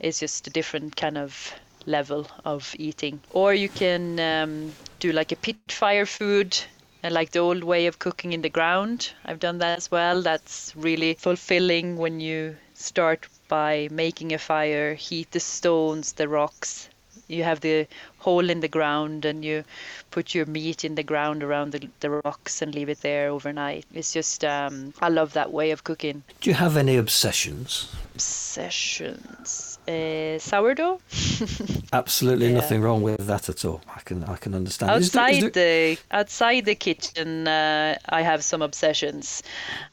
it's 0.05 0.21
just 0.21 0.47
a 0.47 0.51
different 0.51 0.97
kind 0.97 1.17
of 1.17 1.55
level 1.87 2.27
of 2.45 2.75
eating. 2.79 3.21
Or 3.31 3.55
you 3.55 3.71
can 3.71 4.21
um, 4.21 4.73
do 5.01 5.13
like 5.13 5.33
a 5.33 5.37
pit 5.37 5.57
fire 5.69 6.05
food 6.05 6.59
and 7.03 7.15
like 7.15 7.31
the 7.31 7.39
old 7.39 7.65
way 7.65 7.87
of 7.87 7.99
cooking 7.99 8.35
in 8.35 8.43
the 8.43 8.51
ground. 8.51 9.13
I've 9.25 9.41
done 9.41 9.59
that 9.59 9.79
as 9.79 9.91
well. 9.91 10.21
That's 10.21 10.75
really 10.77 11.15
fulfilling 11.15 11.97
when 11.97 12.21
you 12.21 12.57
start 12.75 13.27
by 13.49 13.89
making 13.91 14.35
a 14.35 14.39
fire, 14.39 14.95
heat 14.95 15.31
the 15.31 15.41
stones, 15.41 16.13
the 16.13 16.29
rocks. 16.29 16.91
You 17.27 17.45
have 17.45 17.61
the 17.61 17.87
hole 18.19 18.51
in 18.51 18.61
the 18.61 18.69
ground 18.69 19.25
and 19.25 19.43
you 19.43 19.65
put 20.11 20.35
your 20.35 20.45
meat 20.45 20.85
in 20.85 20.95
the 20.95 21.03
ground 21.03 21.43
around 21.43 21.73
the, 21.73 21.89
the 22.01 22.11
rocks 22.11 22.61
and 22.61 22.75
leave 22.75 22.91
it 22.91 23.01
there 23.01 23.31
overnight. 23.31 23.87
It's 23.95 24.13
just, 24.13 24.45
um, 24.45 24.93
I 25.01 25.09
love 25.09 25.33
that 25.33 25.51
way 25.51 25.71
of 25.71 25.85
cooking. 25.85 26.23
Do 26.43 26.51
you 26.51 26.57
have 26.57 26.77
any 26.77 26.97
obsessions? 26.97 27.91
Obsessions 28.15 29.74
uh, 29.89 30.39
sourdough. 30.39 31.01
Absolutely 31.93 32.49
yeah. 32.49 32.55
nothing 32.55 32.81
wrong 32.81 33.03
with 33.03 33.27
that 33.27 33.49
at 33.49 33.65
all. 33.65 33.81
I 33.95 34.01
can 34.01 34.25
I 34.25 34.37
can 34.37 34.55
understand. 34.55 34.91
Outside 34.91 35.43
there, 35.43 35.51
there... 35.51 35.95
the 35.95 35.99
outside 36.11 36.65
the 36.65 36.75
kitchen, 36.75 37.47
uh, 37.49 37.97
I 38.09 38.23
have 38.23 38.43
some 38.45 38.63
obsessions. 38.63 39.43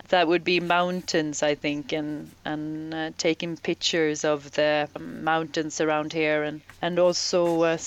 That 0.09 0.27
would 0.27 0.43
be 0.43 0.59
mountains, 0.59 1.43
I 1.43 1.55
think, 1.55 1.91
and 1.91 2.31
and 2.45 2.93
uh, 2.93 3.11
taking 3.17 3.57
pictures 3.57 4.23
of 4.25 4.51
the 4.51 4.87
mountains 4.99 5.81
around 5.81 6.13
here, 6.13 6.43
and 6.43 6.61
and 6.81 6.99
also 6.99 7.63
a 7.63 7.79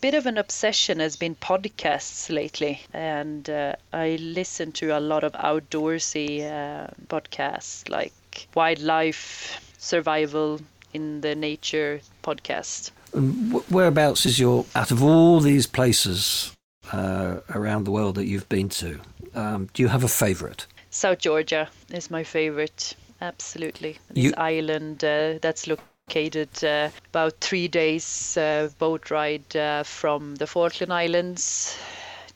bit 0.00 0.14
of 0.14 0.26
an 0.26 0.38
obsession 0.38 1.00
has 1.00 1.16
been 1.16 1.34
podcasts 1.34 2.30
lately, 2.32 2.82
and 2.92 3.48
uh, 3.48 3.74
I 3.92 4.16
listen 4.20 4.72
to 4.72 4.96
a 4.96 5.00
lot 5.00 5.24
of 5.24 5.32
outdoorsy 5.32 6.42
uh, 6.42 6.88
podcasts 7.08 7.88
like 7.88 8.12
wildlife 8.54 9.60
survival 9.78 10.60
in 10.92 11.20
the 11.20 11.34
nature 11.34 12.00
podcast. 12.22 12.90
And 13.12 13.52
whereabouts 13.70 14.26
is 14.26 14.38
your, 14.38 14.64
out 14.74 14.90
of 14.90 15.02
all 15.02 15.40
these 15.40 15.66
places 15.66 16.54
uh, 16.92 17.36
around 17.50 17.84
the 17.84 17.90
world 17.90 18.14
that 18.16 18.26
you've 18.26 18.48
been 18.48 18.68
to, 18.70 19.00
um, 19.34 19.68
do 19.74 19.82
you 19.82 19.88
have 19.88 20.04
a 20.04 20.08
favourite? 20.08 20.66
South 20.90 21.18
Georgia 21.18 21.68
is 21.90 22.10
my 22.10 22.24
favourite, 22.24 22.94
absolutely. 23.20 23.98
This 24.10 24.24
you... 24.24 24.34
island 24.36 25.04
uh, 25.04 25.38
that's 25.40 25.66
located 25.66 26.64
uh, 26.64 26.90
about 27.10 27.34
three 27.40 27.68
days 27.68 28.36
uh, 28.36 28.68
boat 28.78 29.10
ride 29.10 29.56
uh, 29.56 29.82
from 29.84 30.34
the 30.36 30.46
Falkland 30.46 30.92
Islands 30.92 31.78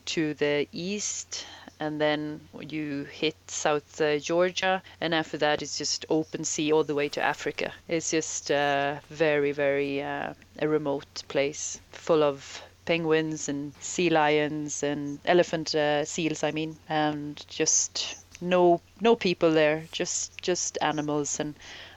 to 0.05 0.33
the 0.35 0.67
east 0.71 1.45
and 1.79 2.01
then 2.01 2.41
you 2.59 3.03
hit 3.05 3.35
South 3.47 4.01
uh, 4.01 4.19
Georgia, 4.19 4.81
and 4.99 5.13
after 5.13 5.37
that 5.37 5.61
it's 5.61 5.77
just 5.77 6.05
open 6.09 6.43
sea 6.43 6.71
all 6.71 6.83
the 6.83 6.95
way 6.95 7.09
to 7.09 7.21
Africa. 7.21 7.73
It's 7.87 8.11
just 8.11 8.51
uh, 8.51 8.95
very, 9.09 9.51
very 9.51 10.01
uh, 10.01 10.33
a 10.59 10.67
remote 10.67 11.23
place 11.27 11.79
full 11.91 12.23
of 12.23 12.61
penguins 12.85 13.49
and 13.49 13.73
sea 13.81 14.09
lions 14.09 14.81
and 14.81 15.19
elephant 15.25 15.75
uh, 15.75 16.05
seals. 16.05 16.43
I 16.43 16.51
mean, 16.51 16.77
and 16.89 17.43
just 17.47 18.15
no 18.41 18.81
no 19.01 19.15
people 19.15 19.51
there, 19.51 19.83
just 19.91 20.41
just 20.41 20.77
animals 20.81 21.39
and 21.39 21.55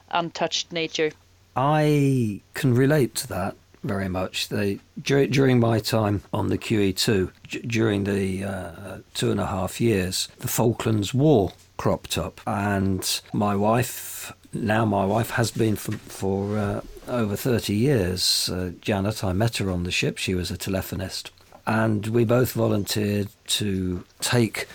untouched 0.09 0.71
nature. 0.71 1.11
I 1.55 2.41
can 2.53 2.75
relate 2.75 3.15
to 3.15 3.27
that 3.27 3.55
very 3.83 4.07
much. 4.07 4.49
They 4.49 4.79
during 5.01 5.59
my 5.59 5.79
time 5.79 6.21
on 6.33 6.47
the 6.47 6.57
QE2, 6.57 7.31
during 7.67 8.03
the 8.03 8.43
uh, 8.43 8.97
two 9.13 9.31
and 9.31 9.39
a 9.39 9.47
half 9.47 9.81
years, 9.81 10.27
the 10.39 10.47
Falklands 10.47 11.13
War 11.13 11.53
cropped 11.77 12.17
up, 12.17 12.41
and 12.45 13.21
my 13.33 13.55
wife, 13.55 14.31
now 14.53 14.85
my 14.85 15.05
wife, 15.05 15.31
has 15.31 15.51
been 15.51 15.75
for, 15.75 15.93
for 15.93 16.57
uh, 16.57 16.81
over 17.07 17.35
30 17.35 17.73
years. 17.73 18.49
Uh, 18.49 18.71
Janet, 18.81 19.23
I 19.23 19.33
met 19.33 19.57
her 19.57 19.71
on 19.71 19.83
the 19.83 19.91
ship. 19.91 20.17
She 20.17 20.35
was 20.35 20.51
a 20.51 20.57
telephonist, 20.57 21.31
and 21.65 22.07
we 22.07 22.23
both 22.25 22.53
volunteered 22.53 23.29
to 23.47 24.03
take 24.19 24.67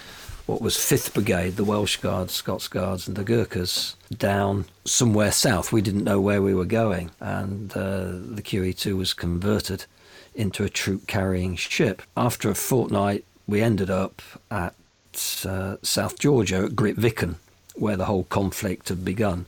what 0.47 0.63
was 0.63 0.77
5th 0.77 1.13
Brigade, 1.13 1.57
the 1.57 1.65
Welsh 1.65 1.97
Guards, 1.97 2.33
Scots 2.33 2.69
Guards, 2.69 3.09
and 3.09 3.17
the 3.17 3.25
Gurkhas 3.25 3.96
down 4.17 4.67
somewhere 4.85 5.33
south. 5.33 5.73
We 5.73 5.83
didn't 5.83 6.05
know 6.05 6.21
where 6.21 6.43
we 6.43 6.55
were 6.55 6.65
going, 6.65 7.11
and 7.21 7.73
uh, 7.73 8.07
the 8.11 8.43
QE2 8.43 8.97
was 8.97 9.13
converted 9.15 9.87
into 10.35 10.65
a 10.65 10.69
troop 10.69 11.07
carrying 11.07 11.57
ship. 11.57 12.03
After 12.17 12.51
a 12.51 12.55
fortnight, 12.55 13.25
we 13.47 13.63
ended 13.63 13.91
up 13.91 14.23
at 14.51 14.75
uh, 15.47 15.77
South 15.83 16.19
Georgia 16.19 16.65
at 16.65 16.73
Grytviken, 16.73 17.37
where 17.75 17.97
the 17.97 18.05
whole 18.05 18.25
conflict 18.25 18.89
had 18.89 19.05
begun. 19.05 19.47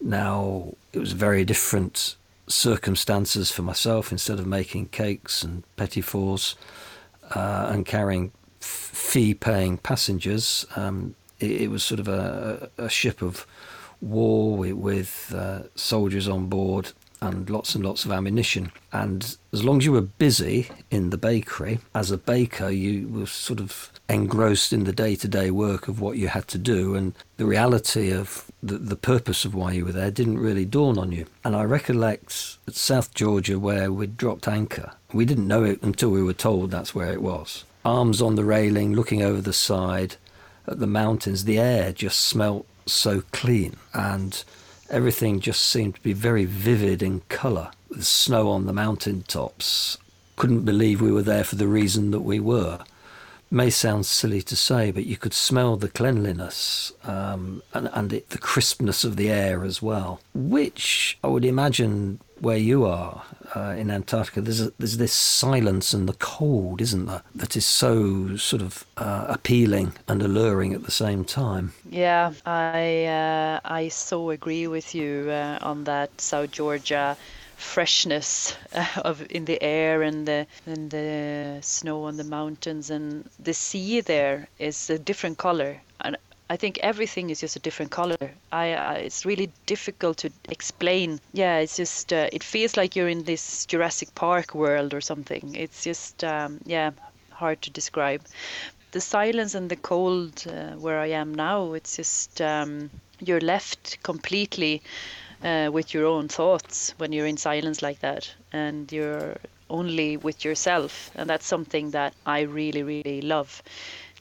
Now, 0.00 0.74
it 0.92 0.98
was 0.98 1.12
very 1.12 1.44
different 1.44 2.16
circumstances 2.46 3.50
for 3.50 3.62
myself. 3.62 4.10
Instead 4.10 4.38
of 4.38 4.46
making 4.46 4.86
cakes 4.86 5.42
and 5.42 5.62
petit 5.76 6.00
fours 6.00 6.56
uh, 7.34 7.68
and 7.70 7.84
carrying 7.84 8.32
fee 8.60 9.34
paying 9.34 9.78
passengers. 9.78 10.66
Um, 10.76 11.14
it, 11.40 11.62
it, 11.62 11.70
was 11.70 11.82
sort 11.82 12.00
of 12.00 12.08
a, 12.08 12.70
a 12.76 12.88
ship 12.88 13.22
of 13.22 13.46
war 14.00 14.56
with, 14.56 14.72
with 14.72 15.34
uh, 15.36 15.62
soldiers 15.74 16.28
on 16.28 16.46
board 16.46 16.92
and 17.20 17.50
lots 17.50 17.74
and 17.74 17.84
lots 17.84 18.04
of 18.04 18.12
ammunition. 18.12 18.70
And 18.92 19.36
as 19.52 19.64
long 19.64 19.78
as 19.78 19.84
you 19.84 19.92
were 19.92 20.00
busy 20.00 20.68
in 20.90 21.10
the 21.10 21.18
bakery, 21.18 21.80
as 21.94 22.10
a 22.10 22.18
baker, 22.18 22.70
you 22.70 23.08
were 23.08 23.26
sort 23.26 23.60
of 23.60 23.90
engrossed 24.08 24.72
in 24.72 24.84
the 24.84 24.92
day 24.92 25.16
to 25.16 25.28
day 25.28 25.50
work 25.50 25.88
of 25.88 26.00
what 26.00 26.16
you 26.16 26.28
had 26.28 26.46
to 26.48 26.58
do. 26.58 26.94
And 26.94 27.14
the 27.36 27.44
reality 27.44 28.12
of 28.12 28.50
the, 28.62 28.78
the 28.78 28.96
purpose 28.96 29.44
of 29.44 29.54
why 29.54 29.72
you 29.72 29.84
were 29.84 29.92
there 29.92 30.10
didn't 30.10 30.38
really 30.38 30.64
dawn 30.64 30.96
on 30.96 31.10
you. 31.10 31.26
And 31.44 31.56
I 31.56 31.64
recollect 31.64 32.58
at 32.68 32.74
South 32.74 33.14
Georgia 33.14 33.58
where 33.58 33.90
we'd 33.90 34.16
dropped 34.16 34.46
anchor. 34.46 34.92
We 35.12 35.24
didn't 35.24 35.48
know 35.48 35.64
it 35.64 35.82
until 35.82 36.10
we 36.10 36.22
were 36.22 36.34
told 36.34 36.70
that's 36.70 36.94
where 36.94 37.12
it 37.12 37.22
was 37.22 37.64
arms 37.88 38.20
on 38.20 38.34
the 38.34 38.44
railing, 38.44 38.92
looking 38.92 39.22
over 39.22 39.40
the 39.40 39.52
side 39.52 40.16
at 40.66 40.78
the 40.78 40.86
mountains. 40.86 41.44
The 41.44 41.58
air 41.58 41.92
just 41.92 42.20
smelt 42.20 42.66
so 42.88 43.22
clean, 43.32 43.76
and 43.94 44.44
everything 44.90 45.40
just 45.40 45.62
seemed 45.62 45.94
to 45.96 46.00
be 46.02 46.12
very 46.12 46.44
vivid 46.44 47.02
in 47.02 47.20
colour, 47.28 47.70
with 47.88 48.04
snow 48.04 48.48
on 48.50 48.66
the 48.66 48.72
mountain 48.72 49.22
tops. 49.22 49.98
Couldn't 50.36 50.64
believe 50.64 51.00
we 51.00 51.12
were 51.12 51.22
there 51.22 51.44
for 51.44 51.56
the 51.56 51.66
reason 51.66 52.10
that 52.12 52.20
we 52.20 52.40
were. 52.40 52.80
May 53.50 53.70
sound 53.70 54.04
silly 54.04 54.42
to 54.42 54.54
say, 54.54 54.90
but 54.90 55.06
you 55.06 55.16
could 55.16 55.32
smell 55.32 55.76
the 55.76 55.88
cleanliness 55.88 56.92
um, 57.04 57.62
and, 57.72 57.88
and 57.94 58.12
it, 58.12 58.28
the 58.28 58.38
crispness 58.38 59.04
of 59.04 59.16
the 59.16 59.30
air 59.30 59.64
as 59.64 59.80
well, 59.80 60.20
which 60.34 61.18
I 61.24 61.28
would 61.28 61.46
imagine 61.46 62.20
where 62.40 62.56
you 62.56 62.84
are 62.84 63.22
uh, 63.54 63.74
in 63.76 63.90
Antarctica, 63.90 64.40
there's 64.40 64.60
a, 64.60 64.72
there's 64.78 64.96
this 64.96 65.12
silence 65.12 65.92
and 65.92 66.08
the 66.08 66.14
cold, 66.14 66.80
isn't 66.80 67.06
there? 67.06 67.22
That 67.34 67.56
is 67.56 67.64
so 67.64 68.36
sort 68.36 68.62
of 68.62 68.84
uh, 68.96 69.26
appealing 69.28 69.92
and 70.06 70.22
alluring 70.22 70.74
at 70.74 70.84
the 70.84 70.90
same 70.90 71.24
time. 71.24 71.72
Yeah, 71.90 72.32
I 72.44 73.04
uh, 73.06 73.60
I 73.64 73.88
so 73.88 74.30
agree 74.30 74.66
with 74.66 74.94
you 74.94 75.30
uh, 75.30 75.58
on 75.62 75.84
that 75.84 76.20
South 76.20 76.50
Georgia 76.50 77.16
freshness 77.56 78.56
uh, 78.72 78.86
of 79.04 79.26
in 79.30 79.44
the 79.44 79.60
air 79.60 80.02
and 80.02 80.26
the 80.26 80.46
and 80.66 80.90
the 80.90 81.58
snow 81.60 82.04
on 82.04 82.16
the 82.16 82.24
mountains 82.24 82.88
and 82.88 83.28
the 83.40 83.52
sea 83.52 84.00
there 84.00 84.46
is 84.60 84.88
a 84.90 84.98
different 84.98 85.38
color 85.38 85.80
and 86.00 86.16
I 86.50 86.56
think 86.56 86.78
everything 86.82 87.30
is 87.30 87.40
just 87.40 87.56
a 87.56 87.60
different 87.60 87.90
color. 87.90 88.16
I, 88.50 88.74
I 88.74 88.94
it's 88.94 89.26
really 89.26 89.50
difficult 89.66 90.18
to 90.18 90.30
explain. 90.48 91.20
Yeah, 91.32 91.58
it's 91.58 91.76
just 91.76 92.12
uh, 92.12 92.28
it 92.32 92.42
feels 92.42 92.76
like 92.76 92.96
you're 92.96 93.08
in 93.08 93.24
this 93.24 93.66
Jurassic 93.66 94.14
Park 94.14 94.54
world 94.54 94.94
or 94.94 95.00
something. 95.00 95.54
It's 95.54 95.84
just 95.84 96.24
um, 96.24 96.60
yeah 96.64 96.90
hard 97.30 97.60
to 97.62 97.70
describe. 97.70 98.22
The 98.92 99.00
silence 99.00 99.54
and 99.54 99.68
the 99.70 99.76
cold 99.76 100.44
uh, 100.48 100.72
where 100.76 100.98
I 100.98 101.08
am 101.08 101.34
now, 101.34 101.74
it's 101.74 101.96
just 101.96 102.40
um, 102.40 102.90
you're 103.20 103.40
left 103.40 104.02
completely 104.02 104.82
uh, 105.44 105.68
with 105.72 105.92
your 105.92 106.06
own 106.06 106.28
thoughts 106.28 106.94
when 106.96 107.12
you're 107.12 107.26
in 107.26 107.36
silence 107.36 107.82
like 107.82 108.00
that, 108.00 108.34
and 108.52 108.90
you're 108.90 109.36
only 109.70 110.16
with 110.16 110.44
yourself, 110.44 111.10
and 111.14 111.28
that's 111.28 111.46
something 111.46 111.90
that 111.90 112.14
I 112.24 112.40
really 112.40 112.82
really 112.82 113.20
love 113.20 113.62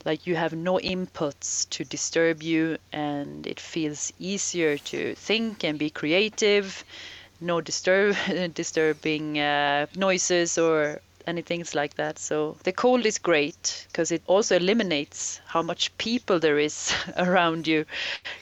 like 0.06 0.28
you 0.28 0.36
have 0.36 0.54
no 0.54 0.78
inputs 0.78 1.70
to 1.70 1.84
disturb 1.84 2.42
you 2.44 2.78
and 2.92 3.46
it 3.48 3.60
feels 3.60 4.12
easier 4.20 4.78
to 4.78 5.16
think 5.16 5.64
and 5.64 5.80
be 5.80 5.90
creative 5.90 6.84
no 7.40 7.62
disturb 7.62 8.16
disturbing 8.54 9.40
uh, 9.40 9.86
noises 9.96 10.58
or 10.58 11.02
anything 11.28 11.66
like 11.76 11.96
that. 11.96 12.18
So 12.20 12.58
the 12.64 12.72
cold 12.74 13.06
is 13.06 13.20
great 13.20 13.88
because 13.92 14.12
it 14.12 14.24
also 14.28 14.56
eliminates 14.58 15.42
how 15.48 15.62
much 15.62 15.98
people 15.98 16.40
there 16.40 16.60
is 16.60 16.94
around 17.18 17.68
you. 17.68 17.86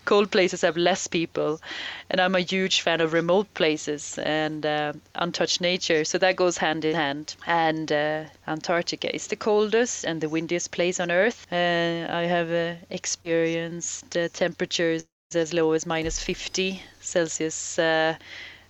Cold 0.06 0.32
places 0.32 0.62
have 0.62 0.78
less 0.78 1.08
people, 1.08 1.60
and 2.10 2.20
I'm 2.22 2.36
a 2.36 2.40
huge 2.40 2.82
fan 2.82 3.02
of 3.02 3.14
remote 3.14 3.54
places 3.54 4.18
and 4.20 4.66
uh, 4.66 4.94
untouched 5.16 5.62
nature. 5.62 6.04
So 6.06 6.18
that 6.20 6.36
goes 6.36 6.58
hand 6.58 6.86
in 6.86 6.96
hand. 6.96 7.36
And 7.46 7.92
uh, 7.92 8.24
Antarctica 8.48 9.14
is 9.14 9.28
the 9.28 9.36
coldest 9.36 10.06
and 10.06 10.22
the 10.22 10.30
windiest 10.30 10.72
place 10.72 11.00
on 11.00 11.12
Earth. 11.12 11.46
Uh, 11.52 12.08
I 12.10 12.24
have 12.26 12.52
uh, 12.52 12.76
experienced 12.90 14.12
temperatures 14.34 15.04
as 15.10 15.26
low 15.26 15.44
as 15.46 15.60
minus 15.60 15.92
50 15.92 16.54
Celsius 17.02 17.50
uh, 17.80 18.16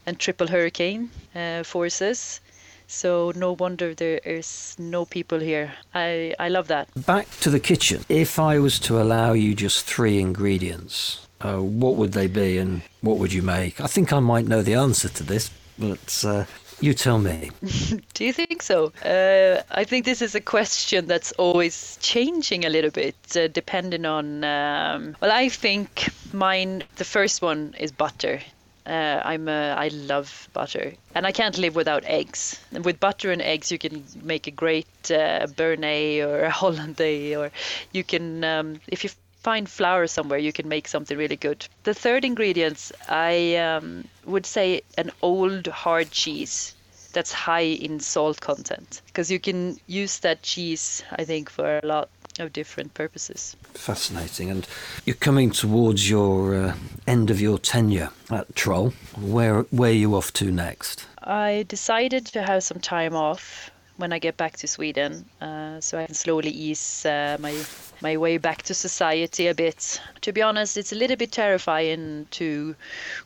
and 0.06 0.20
triple 0.20 0.32
hurricane 0.48 1.10
uh, 1.36 1.64
forces. 1.64 2.40
So 2.88 3.32
no 3.36 3.54
wonder 3.54 3.94
there 3.94 4.20
is 4.24 4.76
no 4.78 5.06
people 5.06 5.40
here. 5.40 5.74
I, 5.94 6.34
I 6.40 6.50
love 6.50 6.68
that. 6.68 6.88
Back 7.06 7.30
to 7.42 7.50
the 7.50 7.60
kitchen. 7.60 8.06
If 8.10 8.40
I 8.40 8.60
was 8.60 8.80
to 8.82 9.02
allow 9.02 9.34
you 9.34 9.56
just 9.56 9.86
three 9.86 10.20
ingredients, 10.20 11.26
uh, 11.42 11.58
what 11.58 11.96
would 11.96 12.14
they 12.14 12.28
be 12.28 12.58
and 12.58 12.82
what 13.02 13.18
would 13.18 13.34
you 13.34 13.42
make? 13.42 13.82
I 13.82 13.88
think 13.88 14.14
I 14.14 14.20
might 14.20 14.48
know 14.48 14.62
the 14.62 14.76
answer 14.76 15.10
to 15.10 15.24
this, 15.24 15.52
but 15.78 16.24
uh, 16.26 16.46
you 16.80 16.94
tell 16.94 17.20
me. 17.20 17.52
Do 18.14 18.26
you 18.26 18.34
think 18.34 18.62
so? 18.62 18.92
Uh, 19.04 19.62
I 19.72 19.84
think 19.84 20.06
this 20.06 20.22
is 20.22 20.36
a 20.36 20.42
question 20.42 21.08
that's 21.08 21.32
always 21.34 21.98
changing 22.02 22.66
a 22.66 22.70
little 22.70 22.92
bit, 22.92 23.16
uh, 23.36 23.48
depending 23.48 24.06
on. 24.06 24.44
Um, 24.44 25.16
well, 25.22 25.32
I 25.32 25.50
think 25.50 26.10
mine. 26.34 26.84
The 26.98 27.06
first 27.06 27.42
one 27.42 27.76
is 27.80 27.92
butter. 27.92 28.42
Uh, 28.86 29.20
I'm 29.24 29.48
a, 29.48 29.72
I 29.72 29.88
love 29.88 30.48
butter, 30.54 30.94
and 31.16 31.26
I 31.26 31.32
can't 31.32 31.58
live 31.58 31.76
without 31.76 32.04
eggs. 32.06 32.60
And 32.72 32.86
with 32.86 33.00
butter 33.00 33.32
and 33.32 33.42
eggs, 33.42 33.72
you 33.72 33.80
can 33.80 34.04
make 34.22 34.46
a 34.46 34.52
great 34.52 34.88
uh, 35.10 35.48
Béarnaise 35.48 36.26
or 36.26 36.44
a 36.44 36.50
Hollandaise, 36.62 37.36
or 37.36 37.52
you 37.92 38.04
can, 38.04 38.44
um, 38.44 38.80
if 38.88 39.04
you 39.04 39.10
find 39.42 39.68
flour 39.68 40.08
somewhere, 40.08 40.40
you 40.40 40.54
can 40.54 40.68
make 40.68 40.88
something 40.88 41.18
really 41.18 41.36
good. 41.36 41.68
The 41.84 41.94
third 41.94 42.26
ingredient, 42.26 42.92
I 43.10 43.56
um, 43.58 44.06
would 44.26 44.46
say, 44.46 44.82
an 44.98 45.12
old 45.22 45.68
hard 45.68 46.12
cheese 46.12 46.76
that's 47.14 47.32
high 47.32 47.62
in 47.62 48.00
salt 48.00 48.40
content, 48.40 49.02
because 49.08 49.32
you 49.32 49.40
can 49.40 49.80
use 49.88 50.20
that 50.20 50.44
cheese, 50.44 51.04
I 51.12 51.24
think, 51.26 51.50
for 51.50 51.80
a 51.82 51.86
lot 51.86 52.10
of 52.40 52.54
different 52.54 52.94
purposes. 52.94 53.56
Fascinating. 53.74 54.50
And 54.50 54.68
you're 55.06 55.16
coming 55.16 55.52
towards 55.52 56.10
your 56.10 56.56
uh, 56.56 56.76
end 57.08 57.30
of 57.30 57.40
your 57.40 57.58
tenure 57.58 58.10
at 58.30 58.56
Troll. 58.56 58.94
Where 59.20 59.62
where 59.72 59.92
are 59.92 59.94
you 59.94 60.16
off 60.16 60.34
to 60.34 60.52
next? 60.52 61.06
I 61.24 61.66
decided 61.68 62.26
to 62.28 62.42
have 62.42 62.64
some 62.64 62.80
time 62.80 63.16
off 63.16 63.72
when 63.98 64.12
I 64.12 64.20
get 64.20 64.36
back 64.36 64.58
to 64.58 64.68
Sweden, 64.68 65.26
uh, 65.40 65.80
so 65.80 65.98
I 65.98 66.06
can 66.06 66.16
slowly 66.16 66.50
ease 66.50 67.06
uh, 67.06 67.38
my 67.40 67.56
my 68.02 68.18
way 68.18 68.38
back 68.38 68.64
to 68.64 68.74
society 68.74 69.48
a 69.48 69.54
bit. 69.54 70.02
To 70.22 70.34
be 70.34 70.42
honest, 70.42 70.78
it's 70.78 70.92
a 70.92 70.96
little 70.96 71.16
bit 71.16 71.32
terrifying 71.32 72.28
to 72.32 72.76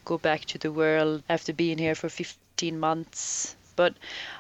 go 0.05 0.18
back 0.18 0.45
to 0.45 0.57
the 0.57 0.72
world 0.72 1.24
after 1.30 1.53
being 1.53 1.78
here 1.78 1.95
for 1.95 2.10
15 2.10 2.80
months. 2.80 3.55
But 3.76 3.95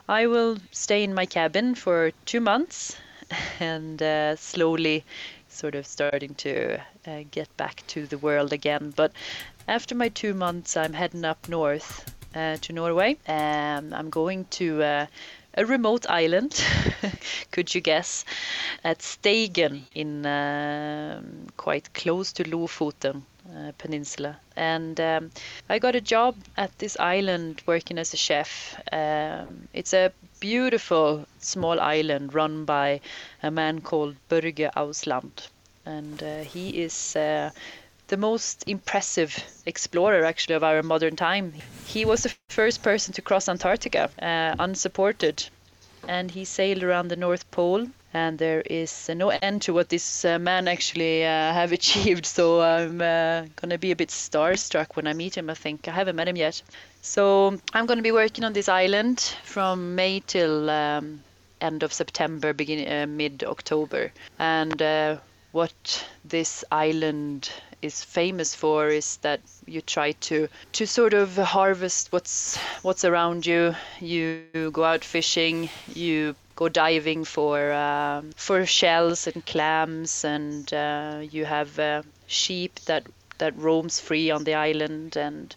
I 0.07 0.27
will 0.27 0.57
stay 0.71 1.03
in 1.03 1.13
my 1.13 1.25
cabin 1.25 1.73
for 1.73 2.11
two 2.25 2.41
months 2.41 2.95
and 3.59 4.01
uh, 4.01 4.35
slowly 4.35 5.03
sort 5.47 5.75
of 5.75 5.85
starting 5.85 6.35
to 6.35 6.79
uh, 7.07 7.23
get 7.31 7.55
back 7.57 7.83
to 7.87 8.05
the 8.05 8.17
world 8.17 8.53
again. 8.53 8.93
But 8.95 9.11
after 9.67 9.95
my 9.95 10.09
two 10.09 10.33
months, 10.33 10.77
I'm 10.77 10.93
heading 10.93 11.25
up 11.25 11.49
north 11.49 12.13
uh, 12.35 12.57
to 12.61 12.73
Norway. 12.73 13.17
Um, 13.27 13.93
I'm 13.93 14.09
going 14.09 14.45
to 14.51 14.83
uh, 14.83 15.05
a 15.55 15.65
remote 15.65 16.05
island, 16.09 16.63
could 17.51 17.73
you 17.73 17.81
guess, 17.81 18.23
at 18.83 18.99
Steigen 18.99 19.81
in 19.93 20.25
um, 20.25 21.47
quite 21.57 21.93
close 21.93 22.31
to 22.33 22.43
Lofoten. 22.43 23.23
Uh, 23.49 23.71
peninsula 23.79 24.37
and 24.55 24.99
um, 24.99 25.31
I 25.69 25.79
got 25.79 25.95
a 25.95 26.01
job 26.01 26.35
at 26.55 26.77
this 26.77 26.95
island 26.99 27.63
working 27.65 27.97
as 27.97 28.13
a 28.13 28.17
chef. 28.17 28.79
Um, 28.91 29.67
it's 29.73 29.91
a 29.91 30.11
beautiful 30.39 31.25
small 31.39 31.79
island 31.79 32.35
run 32.35 32.65
by 32.65 33.01
a 33.41 33.49
man 33.49 33.81
called 33.81 34.17
Børge 34.29 34.69
Ousland. 34.75 35.47
And 35.85 36.21
uh, 36.21 36.43
he 36.43 36.83
is 36.83 37.15
uh, 37.15 37.49
the 38.07 38.17
most 38.17 38.65
impressive 38.67 39.43
explorer, 39.65 40.25
actually, 40.25 40.55
of 40.55 40.63
our 40.63 40.83
modern 40.83 41.15
time. 41.15 41.53
He 41.87 42.05
was 42.05 42.23
the 42.23 42.33
first 42.49 42.83
person 42.83 43.13
to 43.15 43.21
cross 43.23 43.49
Antarctica 43.49 44.11
uh, 44.21 44.55
unsupported. 44.59 45.43
And 46.07 46.29
he 46.29 46.45
sailed 46.45 46.83
around 46.83 47.07
the 47.07 47.15
North 47.15 47.49
Pole 47.49 47.87
and 48.13 48.39
there 48.39 48.61
is 48.61 49.09
uh, 49.09 49.13
no 49.13 49.29
end 49.29 49.61
to 49.63 49.73
what 49.73 49.89
this 49.89 50.25
uh, 50.25 50.39
man 50.39 50.67
actually 50.67 51.23
uh, 51.23 51.53
have 51.53 51.71
achieved. 51.79 52.25
So 52.25 52.61
I'm 52.61 53.01
uh, 53.01 53.45
gonna 53.55 53.77
be 53.77 53.91
a 53.91 53.95
bit 53.95 54.09
starstruck 54.09 54.95
when 54.95 55.07
I 55.07 55.13
meet 55.13 55.37
him. 55.37 55.49
I 55.49 55.53
think 55.53 55.87
I 55.87 55.91
haven't 55.91 56.15
met 56.15 56.27
him 56.27 56.35
yet. 56.35 56.61
So 57.01 57.57
I'm 57.73 57.85
gonna 57.85 58.01
be 58.01 58.11
working 58.11 58.43
on 58.43 58.53
this 58.53 58.69
island 58.69 59.19
from 59.43 59.95
May 59.95 60.21
till 60.25 60.69
um, 60.69 61.21
end 61.61 61.83
of 61.83 61.93
September, 61.93 62.53
beginning 62.53 62.91
uh, 62.91 63.05
mid 63.07 63.43
October, 63.43 64.11
and 64.37 64.81
uh, 64.81 65.17
what 65.51 66.05
this 66.25 66.63
island 66.71 67.49
is 67.81 68.03
famous 68.03 68.53
for 68.53 68.87
is 68.89 69.17
that 69.17 69.39
you 69.65 69.81
try 69.81 70.11
to 70.11 70.47
to 70.73 70.85
sort 70.85 71.13
of 71.13 71.35
harvest 71.37 72.11
what's 72.11 72.57
what's 72.81 73.05
around 73.05 73.45
you. 73.45 73.75
You 73.99 74.43
go 74.73 74.83
out 74.83 75.03
fishing, 75.03 75.69
you 75.93 76.35
go 76.59 76.67
diving 76.67 77.23
for 77.23 77.71
um, 77.71 78.31
for 78.35 78.65
shells 78.65 79.27
and 79.27 79.45
clams, 79.45 80.25
and 80.25 80.73
uh, 80.73 81.21
you 81.31 81.45
have 81.45 81.79
uh, 81.79 82.01
sheep 82.27 82.79
that 82.81 83.03
that 83.37 83.57
roams 83.57 83.99
free 84.01 84.29
on 84.29 84.43
the 84.43 84.55
island, 84.55 85.15
and 85.15 85.55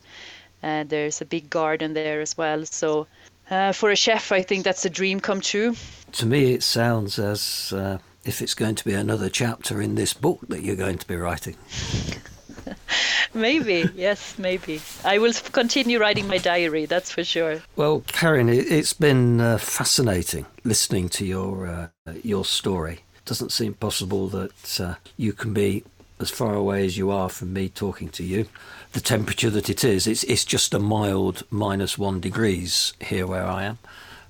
uh, 0.63 0.85
there's 0.87 1.21
a 1.21 1.25
big 1.25 1.51
garden 1.51 1.95
there 1.95 2.21
as 2.21 2.39
well. 2.39 2.65
So. 2.65 3.07
Uh, 3.51 3.73
for 3.73 3.91
a 3.91 3.97
chef, 3.97 4.33
I 4.33 4.41
think 4.41 4.65
that's 4.65 4.85
a 4.87 4.89
dream 4.89 5.21
come 5.21 5.41
true. 5.43 5.75
To 6.13 6.25
me, 6.25 6.55
it 6.55 6.63
sounds 6.63 7.19
as 7.19 7.73
uh, 7.77 7.99
if 8.25 8.41
it's 8.41 8.55
going 8.55 8.77
to 8.77 8.85
be 8.85 8.95
another 8.95 9.29
chapter 9.29 9.83
in 9.83 9.95
this 9.95 10.15
book 10.15 10.39
that 10.49 10.63
you're 10.63 10.77
going 10.77 10.97
to 10.97 11.07
be 11.07 11.17
writing. 11.17 11.57
maybe, 13.35 13.89
yes, 13.95 14.39
maybe. 14.39 14.81
I 15.05 15.19
will 15.19 15.33
continue 15.33 15.99
writing 15.99 16.29
my 16.29 16.39
diary, 16.39 16.87
that's 16.87 17.11
for 17.11 17.25
sure. 17.25 17.63
Well, 17.77 18.05
Karen, 18.09 18.49
it's 18.49 18.93
been 18.93 19.41
uh, 19.41 19.59
fascinating 19.59 20.47
listening 20.65 21.09
to 21.11 21.27
your 21.27 21.67
uh, 21.67 22.13
your 22.23 22.45
story. 22.45 23.01
It 23.17 23.25
doesn't 23.25 23.53
seem 23.53 23.75
possible 23.75 24.29
that 24.29 24.81
uh, 24.81 24.95
you 25.17 25.33
can 25.33 25.53
be 25.53 25.85
as 26.19 26.31
far 26.31 26.55
away 26.55 26.85
as 26.87 26.97
you 26.97 27.11
are 27.11 27.29
from 27.29 27.53
me 27.53 27.69
talking 27.69 28.09
to 28.11 28.23
you. 28.23 28.47
The 28.93 29.01
temperature 29.01 29.51
that 29.51 29.69
it 29.69 29.85
is, 29.85 30.07
it's 30.07 30.25
it's 30.25 30.45
just 30.45 30.75
a 30.75 30.79
mild 30.79 31.43
minus 31.51 31.99
one 31.99 32.21
degrees 32.21 32.93
here 33.01 33.27
where 33.27 33.47
I 33.47 33.65
am, 33.65 33.79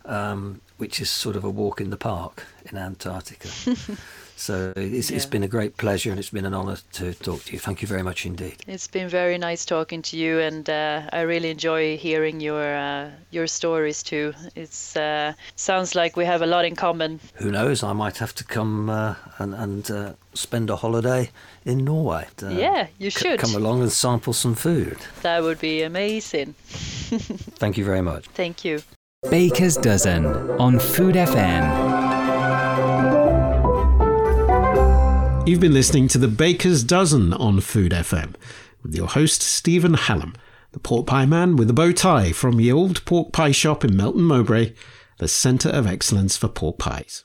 um, 0.05 0.61
which 0.78 1.00
is 1.00 1.11
sort 1.11 1.36
of 1.36 1.44
a 1.44 1.50
walk 1.50 1.80
in 1.80 1.90
the 1.90 1.96
park 1.96 2.46
in 2.64 2.78
Antarctica. 2.78 3.48
So 4.43 4.72
it's, 4.76 5.09
Yeah. 5.11 5.16
it's 5.16 5.26
been 5.30 5.45
a 5.45 5.49
great 5.49 5.76
pleasure 5.76 6.11
and 6.11 6.18
it's 6.18 6.30
been 6.32 6.45
an 6.47 6.55
honour 6.55 6.78
to 6.95 7.14
talk 7.14 7.45
to 7.45 7.53
you. 7.53 7.61
Thank 7.61 7.80
you 7.80 7.86
very 7.88 8.03
much 8.03 8.26
indeed. 8.26 8.57
It's 8.66 8.88
been 8.88 9.09
very 9.09 9.38
nice 9.38 9.64
talking 9.64 10.03
to 10.03 10.16
you, 10.16 10.40
and 10.40 10.68
uh, 10.68 11.03
I 11.12 11.20
really 11.20 11.51
enjoy 11.51 11.97
hearing 11.97 12.40
your 12.43 12.64
uh, 12.76 13.11
your 13.30 13.47
stories 13.47 14.03
too. 14.03 14.32
It 14.57 14.70
uh, 14.97 15.32
sounds 15.55 15.95
like 15.95 16.16
we 16.16 16.24
have 16.26 16.43
a 16.43 16.47
lot 16.47 16.64
in 16.64 16.74
common. 16.76 17.20
Who 17.34 17.51
knows? 17.51 17.82
I 17.84 17.93
might 17.93 18.18
have 18.18 18.34
to 18.34 18.45
come 18.45 18.90
uh, 18.90 19.14
and, 19.38 19.55
and 19.55 19.90
uh, 19.90 20.12
spend 20.34 20.70
a 20.70 20.76
holiday 20.76 21.30
in 21.64 21.84
Norway. 21.84 22.26
Uh, 22.43 22.49
yeah, 22.49 22.86
you 22.99 23.11
c- 23.11 23.20
should. 23.28 23.38
come 23.40 23.55
along 23.55 23.82
and 23.82 23.93
sample 23.93 24.32
some 24.32 24.57
food. 24.57 24.97
That 25.22 25.43
would 25.43 25.61
be 25.61 25.82
amazing. 25.84 26.55
Thank 27.61 27.76
you 27.78 27.84
very 27.84 28.03
much. 28.03 28.26
Thank 28.34 28.64
you. 28.64 28.82
Baker's 29.30 29.76
Dozen 29.76 30.26
on 30.59 30.80
Food 30.80 31.14
FM. 31.14 32.11
You've 35.45 35.59
been 35.59 35.74
listening 35.74 36.07
to 36.09 36.18
the 36.18 36.28
Baker's 36.28 36.84
Dozen 36.84 37.32
on 37.32 37.61
Food 37.61 37.90
FM 37.90 38.36
with 38.80 38.95
your 38.95 39.09
host, 39.09 39.43
Stephen 39.43 39.95
Hallam, 39.95 40.34
the 40.70 40.78
pork 40.78 41.09
pie 41.09 41.26
man 41.26 41.57
with 41.57 41.68
a 41.68 41.72
bow 41.72 41.90
tie 41.90 42.30
from 42.30 42.57
the 42.57 42.70
old 42.70 43.05
pork 43.05 43.32
pie 43.32 43.51
shop 43.51 43.84
in 43.84 43.97
Melton 43.97 44.22
Mowbray, 44.22 44.72
the 45.18 45.26
centre 45.26 45.68
of 45.68 45.84
excellence 45.84 46.36
for 46.36 46.47
pork 46.47 46.78
pies. 46.78 47.24